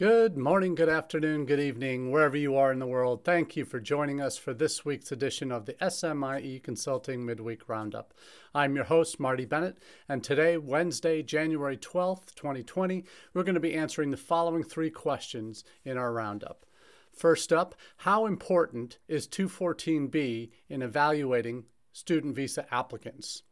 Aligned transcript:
Good 0.00 0.34
morning, 0.38 0.74
good 0.74 0.88
afternoon, 0.88 1.44
good 1.44 1.60
evening, 1.60 2.10
wherever 2.10 2.34
you 2.34 2.56
are 2.56 2.72
in 2.72 2.78
the 2.78 2.86
world. 2.86 3.22
Thank 3.22 3.54
you 3.54 3.66
for 3.66 3.78
joining 3.78 4.18
us 4.18 4.38
for 4.38 4.54
this 4.54 4.82
week's 4.82 5.12
edition 5.12 5.52
of 5.52 5.66
the 5.66 5.74
SMIE 5.74 6.62
Consulting 6.62 7.26
Midweek 7.26 7.68
Roundup. 7.68 8.14
I'm 8.54 8.74
your 8.76 8.86
host, 8.86 9.20
Marty 9.20 9.44
Bennett, 9.44 9.76
and 10.08 10.24
today, 10.24 10.56
Wednesday, 10.56 11.22
January 11.22 11.76
12th, 11.76 12.34
2020, 12.34 13.04
we're 13.34 13.42
going 13.42 13.56
to 13.56 13.60
be 13.60 13.74
answering 13.74 14.10
the 14.10 14.16
following 14.16 14.62
three 14.64 14.88
questions 14.88 15.64
in 15.84 15.98
our 15.98 16.14
roundup. 16.14 16.64
First 17.12 17.52
up, 17.52 17.74
how 17.98 18.24
important 18.24 18.96
is 19.06 19.28
214B 19.28 20.48
in 20.70 20.80
evaluating 20.80 21.64
student 21.92 22.34
visa 22.34 22.64
applicants? 22.74 23.42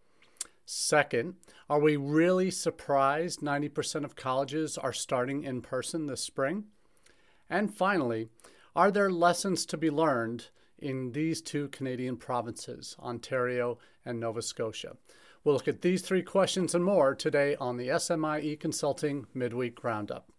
Second, 0.70 1.36
are 1.70 1.80
we 1.80 1.96
really 1.96 2.50
surprised 2.50 3.40
90% 3.40 4.04
of 4.04 4.16
colleges 4.16 4.76
are 4.76 4.92
starting 4.92 5.42
in 5.42 5.62
person 5.62 6.04
this 6.04 6.22
spring? 6.22 6.64
And 7.48 7.74
finally, 7.74 8.28
are 8.76 8.90
there 8.90 9.10
lessons 9.10 9.64
to 9.64 9.78
be 9.78 9.88
learned 9.88 10.48
in 10.76 11.12
these 11.12 11.40
two 11.40 11.68
Canadian 11.68 12.18
provinces, 12.18 12.96
Ontario 12.98 13.78
and 14.04 14.20
Nova 14.20 14.42
Scotia? 14.42 14.98
We'll 15.42 15.54
look 15.54 15.68
at 15.68 15.80
these 15.80 16.02
three 16.02 16.22
questions 16.22 16.74
and 16.74 16.84
more 16.84 17.14
today 17.14 17.56
on 17.56 17.78
the 17.78 17.88
SMIE 17.88 18.60
Consulting 18.60 19.26
Midweek 19.32 19.82
Roundup. 19.82 20.30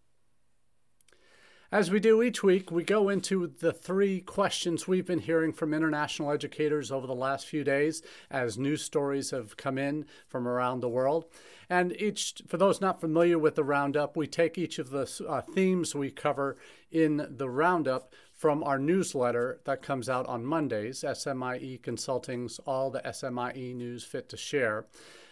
As 1.71 1.91
we 1.91 1.99
do 1.99 2.23
each 2.23 2.41
week, 2.41 2.71
we 2.71 2.83
go 2.83 3.09
into 3.09 3.45
the 3.45 3.71
three 3.71 4.21
questions 4.21 4.87
we've 4.87 5.05
been 5.05 5.19
hearing 5.19 5.53
from 5.53 5.71
international 5.71 6.31
educators 6.31 6.91
over 6.91 7.05
the 7.05 7.13
last 7.13 7.45
few 7.45 7.63
days 7.63 8.01
as 8.31 8.57
news 8.57 8.81
stories 8.81 9.29
have 9.29 9.55
come 9.55 9.77
in 9.77 10.07
from 10.27 10.47
around 10.47 10.79
the 10.79 10.89
world. 10.89 11.25
And 11.69 11.95
each, 12.01 12.41
for 12.47 12.57
those 12.57 12.81
not 12.81 12.99
familiar 12.99 13.37
with 13.37 13.53
the 13.53 13.63
roundup, 13.63 14.17
we 14.17 14.25
take 14.25 14.57
each 14.57 14.79
of 14.79 14.89
the 14.89 15.07
uh, 15.29 15.41
themes 15.41 15.93
we 15.93 16.09
cover 16.09 16.57
in 16.89 17.27
the 17.29 17.51
roundup 17.51 18.15
from 18.33 18.63
our 18.63 18.79
newsletter 18.79 19.59
that 19.65 19.83
comes 19.83 20.09
out 20.09 20.25
on 20.25 20.43
Mondays, 20.43 21.03
SMIE 21.03 21.83
Consulting's 21.83 22.57
All 22.65 22.89
the 22.89 23.01
SMIE 23.01 23.75
News 23.75 24.03
Fit 24.03 24.27
to 24.29 24.37
Share. 24.37 24.87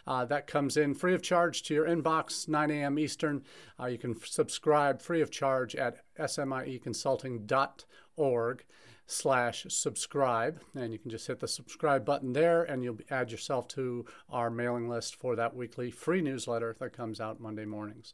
Uh, 0.08 0.26
that 0.26 0.48
comes 0.48 0.78
in 0.78 0.94
free 0.94 1.14
of 1.14 1.22
charge 1.22 1.64
to 1.64 1.74
your 1.74 1.86
inbox, 1.86 2.48
9 2.48 2.72
a.m. 2.72 2.98
Eastern. 2.98 3.44
Uh, 3.80 3.88
you 3.88 3.98
can 3.98 4.16
subscribe 4.24 5.02
free 5.02 5.20
of 5.22 5.30
charge 5.30 5.76
at 5.76 5.98
smieconsulting.org 6.18 8.64
slash 9.10 9.66
subscribe 9.70 10.60
and 10.76 10.92
you 10.92 11.00
can 11.00 11.10
just 11.10 11.28
hit 11.28 11.40
the 11.40 11.48
subscribe 11.48 12.04
button 12.04 12.34
there 12.34 12.64
and 12.64 12.84
you'll 12.84 12.98
add 13.10 13.32
yourself 13.32 13.66
to 13.66 14.06
our 14.30 14.50
mailing 14.50 14.90
list 14.90 15.16
for 15.16 15.34
that 15.38 15.56
weekly 15.56 15.90
free 15.90 16.20
newsletter 16.20 16.76
that 16.78 16.92
comes 16.92 17.22
out 17.22 17.40
monday 17.40 17.64
mornings 17.64 18.14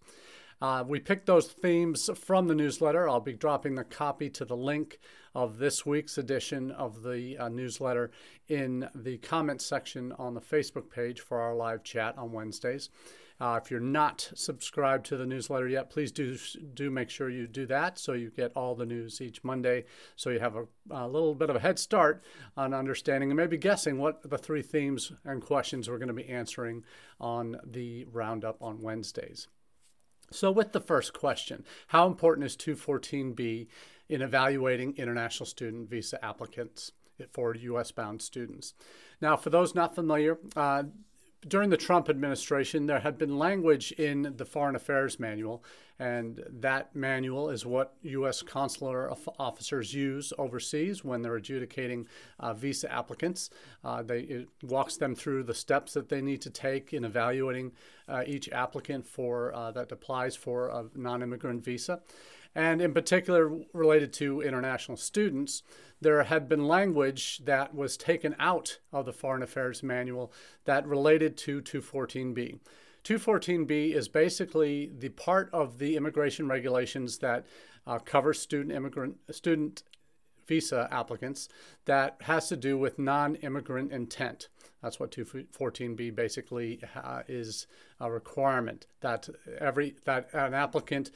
uh, 0.64 0.82
we 0.88 0.98
picked 0.98 1.26
those 1.26 1.48
themes 1.48 2.10
from 2.16 2.48
the 2.48 2.56
newsletter. 2.56 3.10
I'll 3.10 3.20
be 3.20 3.34
dropping 3.34 3.76
the 3.76 3.84
copy 3.84 4.30
to 4.30 4.46
the 4.46 4.56
link 4.56 4.98
of 5.36 5.58
this 5.58 5.86
week's 5.86 6.18
edition 6.18 6.72
of 6.72 7.04
the 7.04 7.38
uh, 7.38 7.50
newsletter 7.50 8.12
in 8.48 8.90
the 8.94 9.18
comments 9.18 9.66
section 9.66 10.12
on 10.14 10.34
the 10.34 10.42
Facebook 10.42 10.90
page 10.90 11.20
for 11.20 11.40
our 11.40 11.56
live 11.56 11.84
chat 11.84 12.18
on 12.18 12.32
Wednesdays. 12.32 12.90
Uh, 13.40 13.60
if 13.62 13.72
you're 13.72 13.80
not 13.80 14.32
subscribed 14.36 15.06
to 15.06 15.18
the 15.18 15.26
newsletter 15.26 15.68
yet, 15.68 15.90
please 15.90 16.12
do 16.12 16.38
do 16.76 16.90
make 16.90 17.10
sure 17.10 17.30
you 17.30 17.48
do 17.48 17.66
that 17.66 17.98
so 17.98 18.14
you 18.14 18.30
get 18.30 18.52
all 18.56 18.76
the 18.76 18.86
news 18.86 19.20
each 19.20 19.44
Monday. 19.44 19.84
So 20.16 20.30
you 20.30 20.40
have 20.40 20.56
a, 20.56 20.66
a 20.92 21.08
little 21.08 21.34
bit 21.34 21.50
of 21.50 21.56
a 21.56 21.60
head 21.60 21.80
start 21.80 22.24
on 22.56 22.74
understanding 22.74 23.32
and 23.32 23.38
maybe 23.38 23.58
guessing 23.58 23.98
what 23.98 24.30
the 24.30 24.38
three 24.38 24.62
themes 24.62 25.12
and 25.26 25.42
questions 25.42 25.90
we're 25.90 25.98
going 25.98 26.08
to 26.08 26.14
be 26.14 26.30
answering 26.30 26.84
on 27.20 27.58
the 27.66 28.06
roundup 28.12 28.62
on 28.62 28.82
Wednesdays. 28.82 29.48
So, 30.32 30.52
with 30.52 30.72
the 30.72 30.80
first 30.80 31.14
question, 31.14 31.64
how 31.88 32.08
important 32.08 32.46
is 32.46 32.56
214B 32.58 33.68
in 34.14 34.22
evaluating 34.22 34.96
international 34.98 35.46
student 35.46 35.90
visa 35.90 36.24
applicants 36.24 36.92
for 37.32 37.56
US 37.56 37.92
bound 37.92 38.22
students? 38.22 38.74
Now, 39.22 39.36
for 39.38 39.50
those 39.50 39.76
not 39.76 39.96
familiar, 39.96 40.38
uh, 40.56 40.84
during 41.48 41.70
the 41.70 41.78
Trump 41.78 42.10
administration, 42.10 42.86
there 42.86 43.00
had 43.00 43.18
been 43.18 43.38
language 43.38 43.92
in 43.94 44.34
the 44.38 44.46
Foreign 44.46 44.76
Affairs 44.76 45.20
Manual, 45.20 45.64
and 46.00 46.44
that 46.50 46.96
manual 46.96 47.50
is 47.50 47.66
what 47.66 47.96
U.S. 48.02 48.42
consular 48.42 49.12
officers 49.38 49.94
use 49.94 50.34
overseas 50.38 51.04
when 51.04 51.22
they're 51.22 51.36
adjudicating 51.36 52.08
uh, 52.40 52.54
visa 52.54 52.92
applicants. 52.92 53.50
Uh, 53.84 54.02
they, 54.02 54.22
it 54.22 54.50
walks 54.64 54.98
them 54.98 55.16
through 55.16 55.44
the 55.44 55.54
steps 55.54 55.94
that 55.94 56.10
they 56.10 56.22
need 56.22 56.42
to 56.42 56.50
take 56.50 56.94
in 56.94 57.04
evaluating 57.04 57.72
uh, 58.08 58.24
each 58.26 58.50
applicant 58.50 59.06
for 59.06 59.54
uh, 59.54 59.72
that 59.72 59.92
applies 59.92 60.36
for 60.36 60.70
a 60.70 60.86
non-immigrant 60.96 61.64
visa. 61.64 62.02
And 62.56 62.82
in 62.82 62.94
particular, 62.94 63.52
related 63.74 64.14
to 64.14 64.42
international 64.42 64.98
students, 64.98 65.64
there 66.02 66.24
had 66.24 66.48
been 66.48 66.68
language 66.68 67.42
that 67.46 67.74
was 67.74 67.98
taken 67.98 68.36
out 68.40 68.80
of 68.92 69.06
the 69.06 69.14
Foreign 69.14 69.42
Affairs 69.42 69.82
Manual 69.82 70.32
that 70.66 70.86
related 70.88 71.38
to 71.38 71.62
214B. 71.62 72.60
214B 73.04 73.94
is 73.94 74.08
basically 74.08 74.92
the 74.98 75.10
part 75.10 75.50
of 75.52 75.78
the 75.80 75.96
immigration 75.96 76.48
regulations 76.48 77.18
that 77.18 77.46
uh, 77.86 78.00
covers 78.00 78.40
student 78.40 78.72
immigrant 78.72 79.18
student 79.32 79.84
visa 80.48 80.88
applicants 80.92 81.50
that 81.86 82.18
has 82.22 82.48
to 82.50 82.58
do 82.58 82.78
with 82.78 83.00
non-immigrant 83.00 83.92
intent. 83.92 84.48
That's 84.82 85.00
what 85.00 85.12
214B 85.12 86.14
basically 86.14 86.82
uh, 86.96 87.24
is 87.28 87.68
a 88.00 88.12
requirement 88.12 88.86
that 89.02 89.30
every 89.60 89.96
that 90.06 90.30
an 90.34 90.54
applicant 90.54 91.12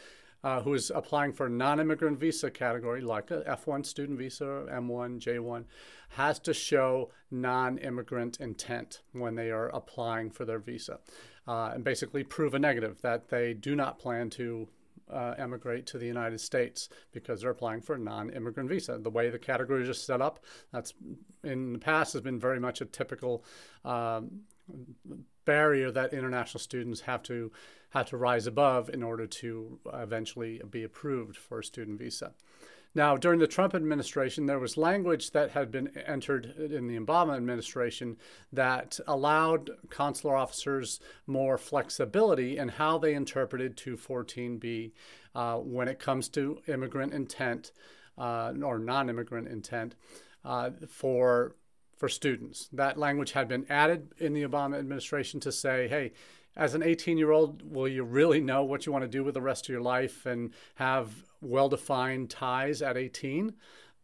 uh, 0.47 0.61
who 0.61 0.73
is 0.73 0.93
applying 0.95 1.33
for 1.33 1.47
a 1.47 1.49
non-immigrant 1.49 2.17
visa 2.17 2.49
category, 2.49 3.01
like 3.01 3.31
a 3.31 3.41
F1 3.41 3.85
student 3.85 4.17
visa, 4.17 4.65
M1, 4.71 5.19
J1, 5.19 5.65
has 6.11 6.39
to 6.39 6.53
show 6.53 7.11
non-immigrant 7.29 8.39
intent 8.39 9.01
when 9.11 9.35
they 9.35 9.51
are 9.51 9.67
applying 9.75 10.31
for 10.31 10.45
their 10.45 10.59
visa, 10.59 10.99
uh, 11.49 11.71
and 11.73 11.83
basically 11.83 12.23
prove 12.23 12.53
a 12.53 12.59
negative 12.59 13.01
that 13.01 13.27
they 13.27 13.53
do 13.53 13.75
not 13.75 13.99
plan 13.99 14.29
to 14.29 14.69
uh, 15.11 15.33
emigrate 15.37 15.85
to 15.87 15.97
the 15.97 16.07
United 16.07 16.39
States 16.39 16.87
because 17.11 17.41
they're 17.41 17.51
applying 17.51 17.81
for 17.81 17.95
a 17.95 17.99
non-immigrant 17.99 18.69
visa. 18.69 18.97
The 18.97 19.09
way 19.09 19.29
the 19.29 19.37
category 19.37 19.85
is 19.85 20.01
set 20.01 20.21
up, 20.21 20.39
that's 20.71 20.93
in 21.43 21.73
the 21.73 21.79
past 21.79 22.13
has 22.13 22.21
been 22.21 22.39
very 22.39 22.61
much 22.61 22.79
a 22.79 22.85
typical 22.85 23.43
um, 23.83 24.43
barrier 25.47 25.89
that 25.89 26.13
international 26.13 26.59
students 26.59 27.01
have 27.01 27.23
to 27.23 27.51
have 27.91 28.05
to 28.09 28.17
rise 28.17 28.45
above 28.45 28.89
in 28.89 29.01
order 29.01 29.25
to 29.25 29.79
eventually 29.93 30.61
be 30.69 30.83
approved 30.83 31.37
for 31.37 31.59
a 31.59 31.63
student 31.63 31.97
visa. 31.97 32.33
Now, 32.93 33.15
during 33.15 33.39
the 33.39 33.47
Trump 33.47 33.75
administration, 33.75 34.45
there 34.45 34.59
was 34.59 34.75
language 34.75 35.31
that 35.31 35.51
had 35.51 35.71
been 35.71 35.95
entered 35.97 36.45
in 36.57 36.87
the 36.87 36.99
Obama 36.99 37.37
administration 37.37 38.17
that 38.51 38.99
allowed 39.07 39.69
consular 39.89 40.35
officers 40.35 40.99
more 41.27 41.57
flexibility 41.57 42.57
in 42.57 42.69
how 42.69 42.97
they 42.97 43.13
interpreted 43.13 43.77
214B 43.77 44.91
uh, 45.35 45.57
when 45.57 45.87
it 45.87 45.99
comes 45.99 46.27
to 46.29 46.59
immigrant 46.67 47.13
intent 47.13 47.71
uh, 48.17 48.51
or 48.63 48.79
non 48.79 49.09
immigrant 49.09 49.47
intent 49.47 49.95
uh, 50.43 50.71
for 50.89 51.55
for 51.97 52.07
students. 52.07 52.69
That 52.71 52.97
language 52.97 53.33
had 53.33 53.47
been 53.47 53.65
added 53.69 54.13
in 54.17 54.33
the 54.33 54.43
Obama 54.43 54.77
administration 54.77 55.39
to 55.41 55.51
say, 55.51 55.87
hey, 55.87 56.13
as 56.55 56.73
an 56.73 56.83
18 56.83 57.17
year 57.17 57.31
old, 57.31 57.61
will 57.71 57.87
you 57.87 58.03
really 58.03 58.39
know 58.39 58.63
what 58.63 58.85
you 58.85 58.91
want 58.91 59.03
to 59.03 59.09
do 59.09 59.23
with 59.23 59.33
the 59.33 59.41
rest 59.41 59.65
of 59.65 59.69
your 59.69 59.81
life 59.81 60.25
and 60.25 60.51
have 60.75 61.11
well 61.41 61.69
defined 61.69 62.29
ties 62.29 62.81
at 62.81 62.97
18? 62.97 63.53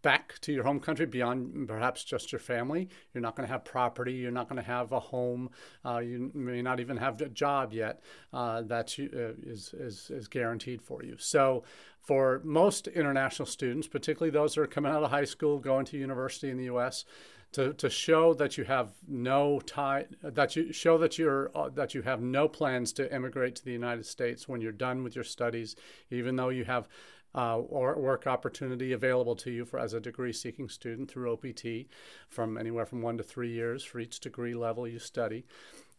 back 0.04 0.38
to 0.42 0.52
your 0.52 0.66
home 0.66 0.80
country 0.80 1.06
beyond 1.06 1.68
perhaps 1.68 2.04
just 2.04 2.32
your 2.32 2.38
family. 2.38 2.90
You're 3.14 3.22
not 3.22 3.36
going 3.36 3.48
to 3.48 3.52
have 3.52 3.66
property. 3.66 4.14
You're 4.14 4.32
not 4.32 4.48
going 4.48 4.62
to 4.62 4.68
have 4.68 4.92
a 4.92 5.00
home. 5.00 5.50
Uh, 5.84 6.00
you 6.00 6.30
may 6.36 6.62
not 6.62 6.80
even 6.80 6.98
have 6.98 7.20
a 7.22 7.30
job 7.30 7.74
yet 7.74 8.04
uh, 8.34 8.62
that 8.64 8.94
uh, 9.00 9.34
is, 9.50 9.74
is, 9.74 10.12
is 10.12 10.28
guaranteed 10.28 10.82
for 10.82 11.04
you. 11.04 11.16
So, 11.18 11.64
for 12.02 12.42
most 12.44 12.88
international 12.88 13.46
students, 13.46 13.88
particularly 13.88 14.30
those 14.30 14.56
that 14.56 14.62
are 14.62 14.68
coming 14.68 14.92
out 14.92 15.04
of 15.04 15.10
high 15.10 15.24
school, 15.24 15.58
going 15.58 15.86
to 15.86 15.98
university 15.98 16.50
in 16.50 16.58
the 16.58 16.66
U.S., 16.66 17.06
to, 17.54 17.74
to 17.74 17.90
show 17.90 18.34
that 18.34 18.58
you 18.58 18.64
have 18.66 18.92
no 19.08 19.60
tie 19.62 20.06
that 20.22 20.56
you 20.56 20.74
show 20.74 20.98
that 20.98 21.18
you're 21.18 21.52
uh, 21.56 21.70
that 21.70 21.94
you 21.94 22.02
have 22.02 22.22
no 22.22 22.48
plans 22.48 22.92
to 22.94 23.14
immigrate 23.14 23.56
to 23.56 23.66
the 23.66 23.72
United 23.72 24.06
States 24.06 24.48
when 24.48 24.62
you're 24.62 24.72
done 24.72 25.04
with 25.04 25.16
your 25.16 25.24
studies, 25.24 25.76
even 26.12 26.36
though 26.36 26.50
you 26.50 26.66
have 26.66 26.88
uh, 27.36 27.58
or 27.58 27.98
work 27.98 28.28
opportunity 28.28 28.92
available 28.94 29.36
to 29.36 29.52
you 29.52 29.66
for 29.66 29.80
as 29.80 29.94
a 29.94 30.00
degree 30.00 30.34
seeking 30.34 30.70
student 30.70 31.10
through 31.10 31.32
OPT 31.32 31.88
from 32.30 32.58
anywhere 32.58 32.86
from 32.86 33.02
one 33.02 33.18
to 33.18 33.24
three 33.24 33.52
years 33.52 33.84
for 33.84 34.00
each 34.00 34.20
degree 34.20 34.54
level 34.54 34.88
you 34.88 35.00
study. 35.00 35.46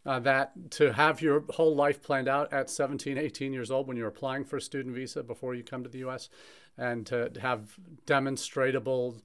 Uh, 0.05 0.19
that 0.19 0.51
to 0.69 0.93
have 0.93 1.19
your 1.19 1.43
whole 1.49 1.75
life 1.75 2.01
planned 2.01 2.27
out 2.27 2.53
at 2.53 2.69
17, 2.69 3.17
18 3.17 3.51
years 3.51 3.71
old 3.71 3.87
when 3.87 3.97
you're 3.97 4.07
applying 4.07 4.45
for 4.45 4.57
a 4.57 4.61
student 4.61 4.93
visa 4.93 5.23
before 5.23 5.55
you 5.55 5.63
come 5.63 5.83
to 5.83 5.89
the 5.89 6.07
US, 6.07 6.29
and 6.77 7.05
to 7.07 7.31
have 7.41 7.75
demonstrable 8.05 9.15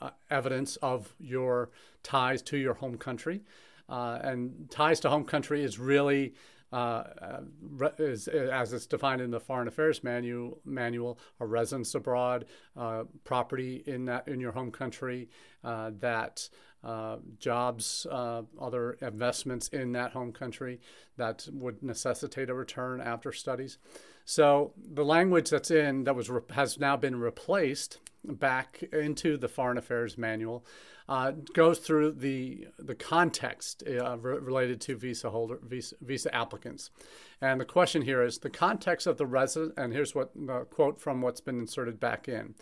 uh, 0.00 0.10
evidence 0.30 0.76
of 0.76 1.14
your 1.18 1.70
ties 2.02 2.42
to 2.42 2.56
your 2.56 2.74
home 2.74 2.96
country. 2.96 3.42
Uh, 3.88 4.18
and 4.22 4.70
ties 4.70 5.00
to 5.00 5.10
home 5.10 5.24
country 5.24 5.64
is 5.64 5.78
really 5.78 6.34
uh, 6.72 7.02
is, 7.98 8.28
as 8.28 8.72
it's 8.72 8.86
defined 8.86 9.20
in 9.20 9.30
the 9.30 9.40
Foreign 9.40 9.66
Affairs 9.66 10.04
manual, 10.04 10.60
manual 10.64 11.18
a 11.40 11.46
residence 11.46 11.94
abroad, 11.94 12.44
uh, 12.76 13.04
property 13.24 13.82
in 13.86 14.04
that 14.04 14.28
in 14.28 14.38
your 14.38 14.52
home 14.52 14.70
country, 14.70 15.28
uh, 15.64 15.90
that 15.98 16.48
uh, 16.84 17.16
jobs, 17.38 18.06
uh, 18.10 18.42
other 18.60 18.92
investments 19.02 19.68
in 19.68 19.92
that 19.92 20.12
home 20.12 20.32
country 20.32 20.80
that 21.16 21.46
would 21.52 21.82
necessitate 21.82 22.48
a 22.48 22.54
return 22.54 23.00
after 23.00 23.32
studies. 23.32 23.78
So 24.24 24.72
the 24.76 25.04
language 25.04 25.50
that's 25.50 25.70
in 25.70 26.04
that 26.04 26.14
was 26.14 26.30
has 26.50 26.78
now 26.78 26.96
been 26.96 27.16
replaced 27.16 27.98
back 28.24 28.82
into 28.92 29.36
the 29.36 29.48
Foreign 29.48 29.78
Affairs 29.78 30.18
Manual 30.18 30.64
uh, 31.10 31.32
goes 31.54 31.80
through 31.80 32.12
the 32.12 32.68
the 32.78 32.94
context 32.94 33.82
uh, 33.86 34.16
re- 34.18 34.38
related 34.38 34.80
to 34.80 34.96
visa 34.96 35.28
holder 35.28 35.58
visa, 35.60 35.96
visa 36.00 36.32
applicants, 36.32 36.90
and 37.40 37.60
the 37.60 37.64
question 37.64 38.02
here 38.02 38.22
is 38.22 38.38
the 38.38 38.48
context 38.48 39.08
of 39.08 39.18
the 39.18 39.26
resident. 39.26 39.74
And 39.76 39.92
here's 39.92 40.14
what 40.14 40.30
the 40.34 40.60
quote 40.70 41.00
from 41.00 41.20
what's 41.20 41.40
been 41.40 41.58
inserted 41.58 41.98
back 41.98 42.28
in: 42.28 42.54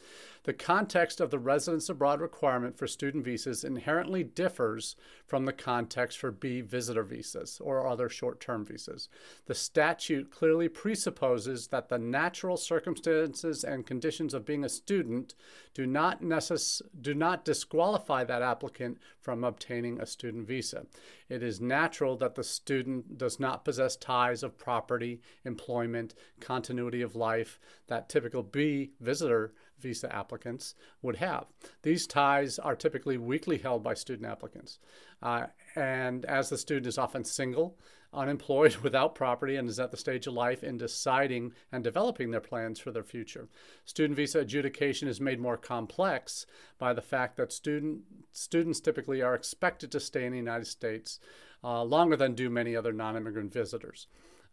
the 0.45 0.55
context 0.55 1.21
of 1.21 1.31
the 1.31 1.39
residence 1.39 1.91
abroad 1.91 2.23
requirement 2.23 2.79
for 2.79 2.87
student 2.87 3.23
visas 3.23 3.65
inherently 3.65 4.25
differs 4.25 4.97
from 5.27 5.45
the 5.45 5.53
context 5.53 6.17
for 6.17 6.31
B 6.31 6.63
visitor 6.63 7.03
visas 7.03 7.61
or 7.63 7.87
other 7.87 8.09
short-term 8.09 8.65
visas. 8.65 9.11
The 9.45 9.55
statute 9.55 10.31
clearly 10.31 10.71
presupposes 10.71 11.67
that 11.67 11.91
the 11.91 11.99
natural 11.99 12.57
circumstances 12.57 13.63
and 13.63 13.87
conditions 13.87 14.33
of 14.33 14.47
being 14.47 14.65
a 14.65 14.71
student 14.71 15.35
do 15.75 15.85
not 15.87 16.23
necess- 16.23 16.81
do 16.99 17.13
not 17.13 17.45
disqualify 17.45 18.25
that 18.25 18.38
applicant 18.43 18.99
from 19.21 19.45
obtaining 19.45 20.01
a 20.01 20.07
student 20.07 20.47
visa. 20.47 20.87
It 21.29 21.43
is 21.43 21.61
natural 21.61 22.17
that 22.17 22.35
the 22.35 22.45
student 22.45 23.19
does 23.19 23.39
not 23.39 23.65
possess 23.65 23.97
ties 23.97 24.43
of 24.43 24.59
property, 24.59 25.21
employment, 25.45 26.15
continuity 26.41 27.03
of 27.03 27.17
life 27.17 27.59
that 27.89 28.09
typical 28.09 28.43
B 28.43 28.93
visitor 29.01 29.53
visa 29.81 30.15
applicants 30.15 30.75
would 31.03 31.17
have. 31.17 31.47
These 31.83 32.07
ties 32.07 32.59
are 32.59 32.77
typically 32.77 33.17
weakly 33.17 33.59
held 33.59 33.83
by 33.83 33.95
student 33.95 34.29
applicants. 34.29 34.79
Uh, 35.23 35.47
and 35.77 36.25
as 36.25 36.49
the 36.49 36.59
student 36.59 36.87
is 36.87 36.99
often 36.99 37.25
single, 37.25 37.79
unemployed, 38.13 38.77
without 38.83 39.15
property, 39.15 39.57
and 39.57 39.69
is 39.69 39.81
at 39.81 39.91
the 39.91 39.97
stage 39.97 40.27
of 40.27 40.35
life 40.35 40.63
in 40.63 40.79
deciding 40.79 41.53
and 41.73 41.85
developing 41.85 42.31
their 42.31 42.41
plans 42.41 42.79
for 42.79 42.91
their 42.91 43.05
future. 43.05 43.49
Student 43.85 44.17
visa 44.17 44.41
adjudication 44.41 45.09
is 45.09 45.21
made 45.21 45.41
more 45.41 45.57
complex 45.57 46.47
by 46.79 46.93
the 46.93 47.03
fact 47.03 47.37
that 47.37 47.53
student, 47.53 48.03
students 48.33 48.81
typically 48.81 49.23
are 49.23 49.35
expected 49.35 49.91
to 49.93 50.01
stay 50.01 50.25
in 50.25 50.33
the 50.33 50.39
United 50.39 50.67
States 50.67 51.21
uh, 51.63 51.83
longer 51.83 52.17
than 52.17 52.35
do 52.35 52.49
many 52.49 52.77
other 52.77 52.93
non 52.93 53.17
immigrant 53.17 53.53
visitors 53.53 54.07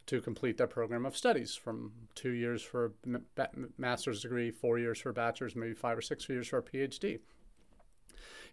to 0.08 0.22
complete 0.22 0.58
their 0.58 0.68
program 0.68 1.06
of 1.06 1.18
studies 1.18 1.56
from 1.56 1.92
two 2.14 2.32
years 2.32 2.62
for 2.62 2.94
a 3.38 3.48
master's 3.78 4.22
degree, 4.22 4.52
four 4.52 4.78
years 4.78 5.00
for 5.00 5.10
a 5.10 5.14
bachelor's, 5.14 5.56
maybe 5.56 5.74
five 5.74 5.98
or 5.98 6.02
six 6.02 6.30
years 6.30 6.48
for 6.48 6.60
a 6.60 6.64
PhD. 6.64 7.20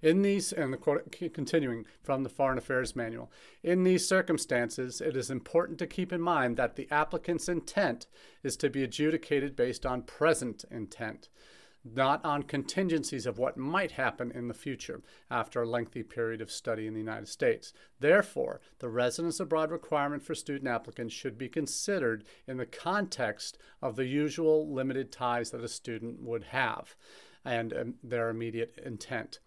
In 0.02 0.22
these, 0.22 0.52
and 0.52 0.72
the 0.72 0.76
quote, 0.76 1.16
continuing 1.32 1.86
from 2.02 2.24
the 2.24 2.28
Foreign 2.28 2.58
Affairs 2.58 2.96
Manual, 2.96 3.30
in 3.62 3.84
these 3.84 4.06
circumstances, 4.06 5.00
it 5.00 5.16
is 5.16 5.30
important 5.30 5.78
to 5.78 5.86
keep 5.86 6.12
in 6.12 6.20
mind 6.20 6.56
that 6.56 6.76
the 6.76 6.88
applicant's 6.90 7.48
intent 7.48 8.06
is 8.42 8.56
to 8.56 8.68
be 8.68 8.82
adjudicated 8.82 9.54
based 9.54 9.86
on 9.86 10.02
present 10.02 10.64
intent 10.70 11.28
not 11.84 12.24
on 12.24 12.42
contingencies 12.42 13.26
of 13.26 13.38
what 13.38 13.56
might 13.56 13.92
happen 13.92 14.30
in 14.32 14.48
the 14.48 14.54
future 14.54 15.02
after 15.30 15.62
a 15.62 15.68
lengthy 15.68 16.02
period 16.02 16.40
of 16.40 16.50
study 16.50 16.86
in 16.86 16.94
the 16.94 17.00
United 17.00 17.28
States. 17.28 17.72
Therefore, 17.98 18.60
the 18.78 18.88
residence 18.88 19.40
abroad 19.40 19.70
requirement 19.70 20.22
for 20.22 20.34
student 20.34 20.68
applicants 20.68 21.14
should 21.14 21.36
be 21.36 21.48
considered 21.48 22.24
in 22.46 22.56
the 22.56 22.66
context 22.66 23.58
of 23.80 23.96
the 23.96 24.06
usual 24.06 24.72
limited 24.72 25.10
ties 25.10 25.50
that 25.50 25.64
a 25.64 25.68
student 25.68 26.22
would 26.22 26.44
have 26.44 26.94
and 27.44 27.72
um, 27.72 27.94
their 28.02 28.28
immediate 28.28 28.78
intent. 28.84 29.40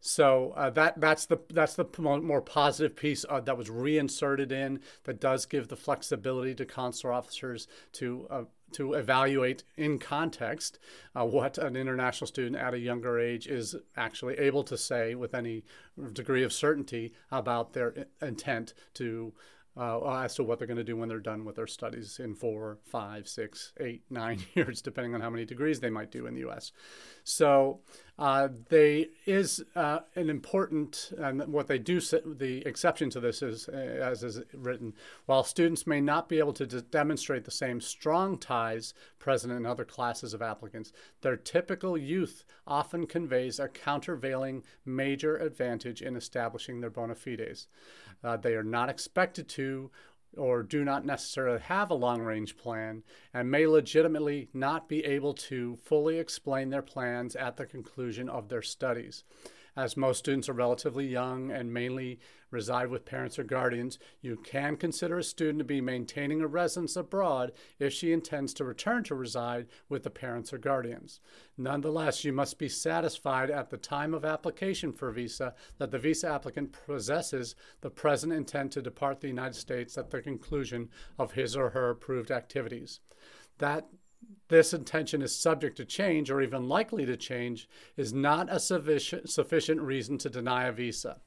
So 0.00 0.54
uh, 0.56 0.70
that 0.70 0.98
that's 0.98 1.26
the 1.26 1.38
that's 1.52 1.74
the 1.74 1.86
more 1.98 2.40
positive 2.40 2.96
piece 2.96 3.24
uh, 3.28 3.40
that 3.40 3.58
was 3.58 3.68
reinserted 3.68 4.50
in 4.50 4.80
that 5.04 5.20
does 5.20 5.44
give 5.44 5.68
the 5.68 5.76
flexibility 5.76 6.54
to 6.54 6.64
consular 6.64 7.12
officers 7.12 7.68
to 7.92 8.26
uh, 8.30 8.44
to 8.72 8.94
evaluate 8.94 9.64
in 9.76 9.98
context 9.98 10.78
uh, 11.14 11.24
what 11.24 11.58
an 11.58 11.76
international 11.76 12.26
student 12.26 12.56
at 12.56 12.72
a 12.72 12.78
younger 12.78 13.18
age 13.18 13.46
is 13.46 13.76
actually 13.96 14.38
able 14.38 14.62
to 14.64 14.78
say 14.78 15.14
with 15.14 15.34
any 15.34 15.64
degree 16.12 16.44
of 16.44 16.52
certainty 16.52 17.12
about 17.30 17.72
their 17.72 18.06
intent 18.22 18.72
to 18.94 19.34
uh, 19.76 20.22
as 20.22 20.34
to 20.34 20.42
what 20.42 20.58
they're 20.58 20.66
going 20.66 20.76
to 20.76 20.84
do 20.84 20.96
when 20.96 21.08
they're 21.08 21.20
done 21.20 21.44
with 21.44 21.56
their 21.56 21.66
studies 21.66 22.18
in 22.18 22.34
four, 22.34 22.78
five, 22.84 23.28
six, 23.28 23.72
eight, 23.78 24.02
nine 24.10 24.44
years, 24.54 24.82
depending 24.82 25.14
on 25.14 25.20
how 25.20 25.30
many 25.30 25.44
degrees 25.44 25.80
they 25.80 25.90
might 25.90 26.10
do 26.10 26.26
in 26.26 26.34
the 26.34 26.40
U.S. 26.40 26.72
So 27.24 27.80
uh, 28.18 28.48
they 28.68 29.08
is 29.26 29.62
uh, 29.74 30.00
an 30.14 30.28
important, 30.28 31.12
and 31.18 31.40
what 31.52 31.66
they 31.68 31.78
do, 31.78 32.00
the 32.00 32.62
exception 32.66 33.10
to 33.10 33.20
this 33.20 33.42
is, 33.42 33.68
uh, 33.68 33.72
as 33.72 34.22
is 34.22 34.40
written, 34.52 34.92
while 35.26 35.42
students 35.42 35.86
may 35.86 36.00
not 36.00 36.28
be 36.28 36.38
able 36.38 36.52
to 36.52 36.66
demonstrate 36.66 37.44
the 37.44 37.50
same 37.50 37.80
strong 37.80 38.36
ties 38.36 38.94
present 39.18 39.52
in 39.52 39.64
other 39.64 39.84
classes 39.84 40.34
of 40.34 40.42
applicants, 40.42 40.92
their 41.22 41.36
typical 41.36 41.96
youth 41.96 42.44
often 42.66 43.06
conveys 43.06 43.58
a 43.58 43.68
countervailing 43.68 44.62
major 44.84 45.36
advantage 45.36 46.02
in 46.02 46.16
establishing 46.16 46.80
their 46.80 46.90
bona 46.90 47.14
fides. 47.14 47.66
Uh, 48.22 48.36
they 48.36 48.54
are 48.54 48.62
not 48.62 48.90
expected 48.90 49.48
to 49.48 49.90
or 50.36 50.62
do 50.62 50.84
not 50.84 51.04
necessarily 51.04 51.60
have 51.60 51.90
a 51.90 51.94
long 51.94 52.20
range 52.20 52.56
plan 52.56 53.02
and 53.34 53.50
may 53.50 53.66
legitimately 53.66 54.48
not 54.52 54.88
be 54.88 55.04
able 55.04 55.34
to 55.34 55.76
fully 55.82 56.18
explain 56.18 56.70
their 56.70 56.82
plans 56.82 57.34
at 57.36 57.56
the 57.56 57.66
conclusion 57.66 58.28
of 58.28 58.48
their 58.48 58.62
studies. 58.62 59.24
As 59.76 59.96
most 59.96 60.18
students 60.18 60.48
are 60.48 60.54
relatively 60.54 61.06
young 61.06 61.50
and 61.50 61.72
mainly 61.72 62.18
reside 62.50 62.88
with 62.88 63.04
parents 63.04 63.38
or 63.38 63.44
guardians, 63.44 63.98
you 64.20 64.36
can 64.36 64.76
consider 64.76 65.18
a 65.18 65.22
student 65.22 65.58
to 65.58 65.64
be 65.64 65.80
maintaining 65.80 66.40
a 66.40 66.46
residence 66.46 66.96
abroad 66.96 67.52
if 67.78 67.92
she 67.92 68.12
intends 68.12 68.52
to 68.54 68.64
return 68.64 69.04
to 69.04 69.14
reside 69.14 69.66
with 69.88 70.02
the 70.02 70.10
parents 70.10 70.52
or 70.52 70.58
guardians. 70.58 71.20
Nonetheless, 71.56 72.24
you 72.24 72.32
must 72.32 72.58
be 72.58 72.68
satisfied 72.68 73.50
at 73.50 73.70
the 73.70 73.76
time 73.76 74.14
of 74.14 74.24
application 74.24 74.92
for 74.92 75.10
visa 75.10 75.54
that 75.78 75.90
the 75.90 75.98
visa 75.98 76.28
applicant 76.28 76.72
possesses 76.86 77.54
the 77.80 77.90
present 77.90 78.32
intent 78.32 78.72
to 78.72 78.82
depart 78.82 79.20
the 79.20 79.28
United 79.28 79.54
States 79.54 79.96
at 79.96 80.10
the 80.10 80.20
conclusion 80.20 80.88
of 81.18 81.32
his 81.32 81.56
or 81.56 81.70
her 81.70 81.90
approved 81.90 82.30
activities. 82.30 83.00
That 83.58 83.86
this 84.48 84.74
intention 84.74 85.22
is 85.22 85.34
subject 85.34 85.76
to 85.76 85.84
change 85.84 86.30
or 86.30 86.42
even 86.42 86.68
likely 86.68 87.06
to 87.06 87.16
change 87.16 87.68
is 87.96 88.12
not 88.12 88.48
a 88.50 88.58
sufficient, 88.58 89.80
reason 89.80 90.18
to 90.18 90.28
deny 90.28 90.66
a 90.66 90.72
visa. 90.72 91.18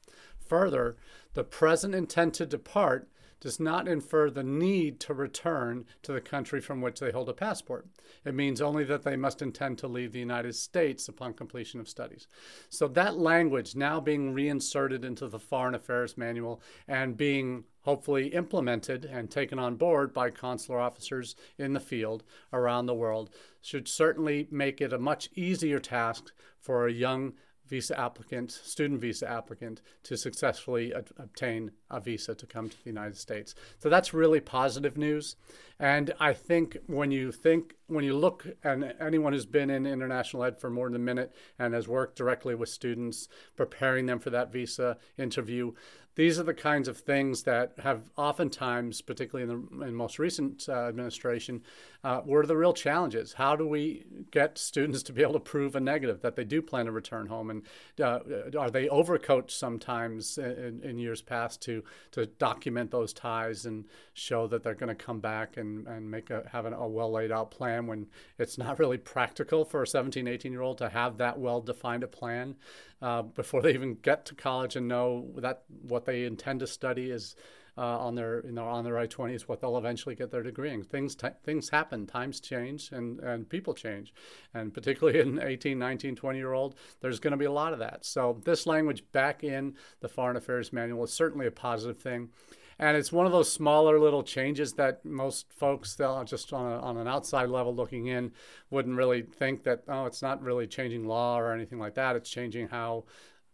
Further, 0.46 0.96
the 1.32 1.44
present 1.44 1.94
intent 1.94 2.34
to 2.34 2.46
depart 2.46 3.08
does 3.40 3.60
not 3.60 3.88
infer 3.88 4.30
the 4.30 4.42
need 4.42 5.00
to 5.00 5.14
return 5.14 5.84
to 6.02 6.12
the 6.12 6.20
country 6.20 6.60
from 6.60 6.80
which 6.80 7.00
they 7.00 7.10
hold 7.10 7.28
a 7.28 7.34
passport. 7.34 7.86
It 8.24 8.34
means 8.34 8.60
only 8.60 8.84
that 8.84 9.02
they 9.02 9.16
must 9.16 9.42
intend 9.42 9.78
to 9.78 9.88
leave 9.88 10.12
the 10.12 10.18
United 10.18 10.54
States 10.54 11.08
upon 11.08 11.34
completion 11.34 11.80
of 11.80 11.88
studies. 11.88 12.26
So 12.68 12.88
that 12.88 13.18
language 13.18 13.76
now 13.76 14.00
being 14.00 14.32
reinserted 14.32 15.04
into 15.04 15.28
the 15.28 15.38
Foreign 15.38 15.74
Affairs 15.74 16.16
Manual 16.16 16.62
and 16.88 17.16
being 17.16 17.64
hopefully 17.82 18.28
implemented 18.28 19.04
and 19.04 19.30
taken 19.30 19.58
on 19.58 19.76
board 19.76 20.12
by 20.12 20.30
consular 20.30 20.80
officers 20.80 21.36
in 21.58 21.74
the 21.74 21.80
field 21.80 22.24
around 22.52 22.86
the 22.86 22.94
world 22.94 23.30
should 23.60 23.86
certainly 23.86 24.48
make 24.50 24.80
it 24.80 24.92
a 24.92 24.98
much 24.98 25.28
easier 25.34 25.78
task 25.78 26.32
for 26.58 26.86
a 26.86 26.92
young 26.92 27.34
visa 27.66 27.98
applicant, 27.98 28.50
student 28.50 29.00
visa 29.00 29.28
applicant, 29.28 29.80
to 30.02 30.16
successfully 30.16 30.92
obtain 31.16 31.70
a 31.96 32.00
visa 32.00 32.34
to 32.34 32.46
come 32.46 32.68
to 32.68 32.76
the 32.82 32.90
United 32.90 33.16
States. 33.16 33.54
So 33.78 33.88
that's 33.88 34.14
really 34.14 34.40
positive 34.40 34.96
news. 34.96 35.36
And 35.78 36.14
I 36.20 36.32
think 36.32 36.76
when 36.86 37.10
you 37.10 37.32
think, 37.32 37.74
when 37.88 38.04
you 38.04 38.16
look, 38.16 38.46
and 38.62 38.94
anyone 39.00 39.32
who's 39.32 39.46
been 39.46 39.70
in 39.70 39.86
international 39.86 40.44
ed 40.44 40.60
for 40.60 40.70
more 40.70 40.88
than 40.88 40.96
a 40.96 41.04
minute 41.04 41.34
and 41.58 41.74
has 41.74 41.88
worked 41.88 42.16
directly 42.16 42.54
with 42.54 42.68
students, 42.68 43.28
preparing 43.56 44.06
them 44.06 44.20
for 44.20 44.30
that 44.30 44.52
visa 44.52 44.98
interview, 45.18 45.72
these 46.16 46.38
are 46.38 46.44
the 46.44 46.54
kinds 46.54 46.86
of 46.86 46.98
things 46.98 47.42
that 47.42 47.72
have 47.82 48.10
oftentimes, 48.16 49.02
particularly 49.02 49.50
in 49.50 49.78
the 49.78 49.86
in 49.86 49.94
most 49.94 50.18
recent 50.18 50.66
uh, 50.68 50.86
administration, 50.86 51.62
uh, 52.04 52.20
were 52.24 52.46
the 52.46 52.56
real 52.56 52.72
challenges. 52.72 53.32
How 53.32 53.56
do 53.56 53.66
we 53.66 54.04
get 54.30 54.56
students 54.56 55.02
to 55.04 55.12
be 55.12 55.22
able 55.22 55.32
to 55.32 55.40
prove 55.40 55.74
a 55.74 55.80
negative 55.80 56.20
that 56.22 56.36
they 56.36 56.44
do 56.44 56.62
plan 56.62 56.86
to 56.86 56.92
return 56.92 57.26
home, 57.26 57.50
and 57.50 57.62
uh, 58.00 58.20
are 58.56 58.70
they 58.70 58.86
overcoached 58.86 59.50
sometimes 59.50 60.38
in, 60.38 60.80
in, 60.84 60.98
years 60.98 61.20
past 61.20 61.60
to 61.62 61.82
to 62.12 62.26
document 62.26 62.90
those 62.90 63.12
ties 63.12 63.66
and 63.66 63.84
show 64.12 64.46
that 64.46 64.62
they're 64.62 64.74
going 64.74 64.94
to 64.94 65.04
come 65.04 65.20
back 65.20 65.56
and, 65.56 65.86
and 65.86 66.10
make 66.10 66.30
a 66.30 66.48
have 66.52 66.66
an, 66.66 66.72
a 66.72 66.86
well 66.86 67.10
laid 67.10 67.32
out 67.32 67.50
plan 67.50 67.86
when 67.86 68.06
it's 68.38 68.58
not 68.58 68.78
really 68.78 68.98
practical 68.98 69.64
for 69.64 69.82
a 69.82 69.86
17, 69.86 70.26
18 70.26 70.52
year 70.52 70.62
old 70.62 70.78
to 70.78 70.88
have 70.88 71.18
that 71.18 71.38
well 71.38 71.60
defined 71.60 72.02
a 72.02 72.08
plan 72.08 72.56
uh, 73.02 73.22
before 73.22 73.62
they 73.62 73.74
even 73.74 73.94
get 73.94 74.24
to 74.26 74.34
college 74.34 74.76
and 74.76 74.88
know 74.88 75.30
that 75.36 75.62
what 75.82 76.04
they 76.04 76.24
intend 76.24 76.60
to 76.60 76.66
study 76.66 77.10
is 77.10 77.36
uh, 77.76 77.98
on 77.98 78.14
their 78.14 78.44
you 78.44 78.52
know 78.52 78.66
on 78.66 78.84
their 78.84 78.98
I 78.98 79.06
twenties 79.06 79.48
what 79.48 79.60
they'll 79.60 79.78
eventually 79.78 80.14
get 80.14 80.30
their 80.30 80.42
degree 80.42 80.72
in. 80.72 80.82
Things 80.82 81.14
t- 81.14 81.28
things 81.42 81.70
happen, 81.70 82.06
times 82.06 82.40
change, 82.40 82.90
and 82.92 83.20
and 83.20 83.48
people 83.48 83.74
change, 83.74 84.12
and 84.52 84.72
particularly 84.72 85.20
in 85.20 85.40
18, 85.40 85.78
19, 85.78 86.16
20 86.16 86.38
year 86.38 86.52
old, 86.52 86.74
there's 87.00 87.20
going 87.20 87.32
to 87.32 87.36
be 87.36 87.44
a 87.44 87.52
lot 87.52 87.72
of 87.72 87.78
that. 87.78 88.04
So 88.04 88.40
this 88.44 88.66
language 88.66 89.04
back 89.12 89.44
in 89.44 89.74
the 90.00 90.08
Foreign 90.08 90.36
Affairs 90.36 90.72
Manual 90.72 91.04
is 91.04 91.12
certainly 91.12 91.46
a 91.46 91.50
positive 91.50 91.98
thing. 91.98 92.30
And 92.78 92.96
it's 92.96 93.12
one 93.12 93.26
of 93.26 93.32
those 93.32 93.52
smaller 93.52 94.00
little 94.00 94.22
changes 94.22 94.72
that 94.74 95.04
most 95.04 95.52
folks, 95.52 95.96
just 96.24 96.52
on, 96.52 96.72
a, 96.72 96.78
on 96.80 96.96
an 96.96 97.06
outside 97.06 97.48
level 97.48 97.74
looking 97.74 98.06
in, 98.06 98.32
wouldn't 98.70 98.96
really 98.96 99.22
think 99.22 99.62
that, 99.64 99.84
oh, 99.88 100.06
it's 100.06 100.22
not 100.22 100.42
really 100.42 100.66
changing 100.66 101.06
law 101.06 101.38
or 101.38 101.52
anything 101.52 101.78
like 101.78 101.94
that. 101.94 102.16
It's 102.16 102.30
changing 102.30 102.68
how 102.68 103.04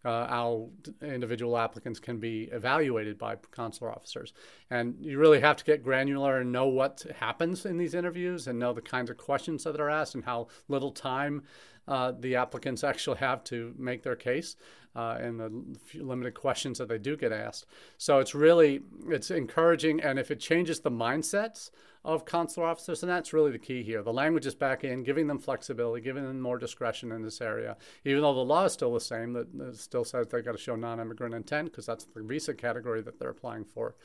uh, 0.04 0.26
how 0.26 0.68
individual 1.02 1.58
applicants 1.58 2.00
can 2.00 2.18
be 2.18 2.44
evaluated 2.52 3.18
by 3.18 3.36
consular 3.50 3.92
officers. 3.92 4.32
And 4.70 4.96
you 5.00 5.18
really 5.18 5.40
have 5.40 5.56
to 5.56 5.64
get 5.64 5.82
granular 5.82 6.38
and 6.38 6.52
know 6.52 6.66
what 6.66 7.04
happens 7.18 7.66
in 7.66 7.76
these 7.76 7.94
interviews 7.94 8.46
and 8.46 8.58
know 8.58 8.72
the 8.72 8.80
kinds 8.80 9.10
of 9.10 9.16
questions 9.16 9.64
that 9.64 9.80
are 9.80 9.90
asked 9.90 10.14
and 10.14 10.24
how 10.24 10.48
little 10.68 10.90
time 10.90 11.42
uh, 11.86 12.12
the 12.18 12.36
applicants 12.36 12.84
actually 12.90 13.18
have 13.18 13.44
to 13.44 13.74
make 13.78 14.02
their 14.02 14.16
case 14.16 14.56
uh, 14.96 15.16
and 15.20 15.38
the 15.38 16.02
limited 16.02 16.34
questions 16.34 16.78
that 16.78 16.88
they 16.88 16.98
do 16.98 17.16
get 17.16 17.32
asked. 17.32 17.66
So 17.98 18.18
it's 18.18 18.34
really 18.34 18.80
it's 19.08 19.30
encouraging, 19.30 20.00
and 20.00 20.18
if 20.18 20.30
it 20.30 20.40
changes 20.40 20.80
the 20.80 20.90
mindsets 20.90 21.70
of 22.02 22.24
consular 22.24 22.66
officers, 22.66 23.02
and 23.02 23.10
that's 23.10 23.32
really 23.32 23.50
the 23.50 23.58
key 23.58 23.82
here. 23.82 24.02
The 24.02 24.12
language 24.12 24.46
is 24.46 24.54
back 24.54 24.84
in, 24.84 25.02
giving 25.02 25.26
them 25.26 25.38
flexibility, 25.38 26.02
giving 26.02 26.24
them 26.24 26.40
more 26.40 26.58
discretion 26.58 27.12
in 27.12 27.22
this 27.22 27.42
area, 27.42 27.76
even 28.04 28.22
though 28.22 28.32
the 28.32 28.40
law 28.40 28.64
is 28.64 28.72
still 28.72 28.94
the 28.94 29.00
same. 29.00 29.34
That 29.34 29.76
still 29.76 30.04
says 30.04 30.28
they've 30.28 30.44
got 30.44 30.52
to 30.52 30.58
show 30.58 30.76
non-immigrant 30.76 31.34
intent 31.34 31.70
because 31.70 31.84
that's 31.84 32.04
the 32.04 32.22
visa 32.22 32.54
category 32.54 33.02
that 33.02 33.18
they're 33.18 33.30
applying 33.30 33.64
for. 33.64 33.96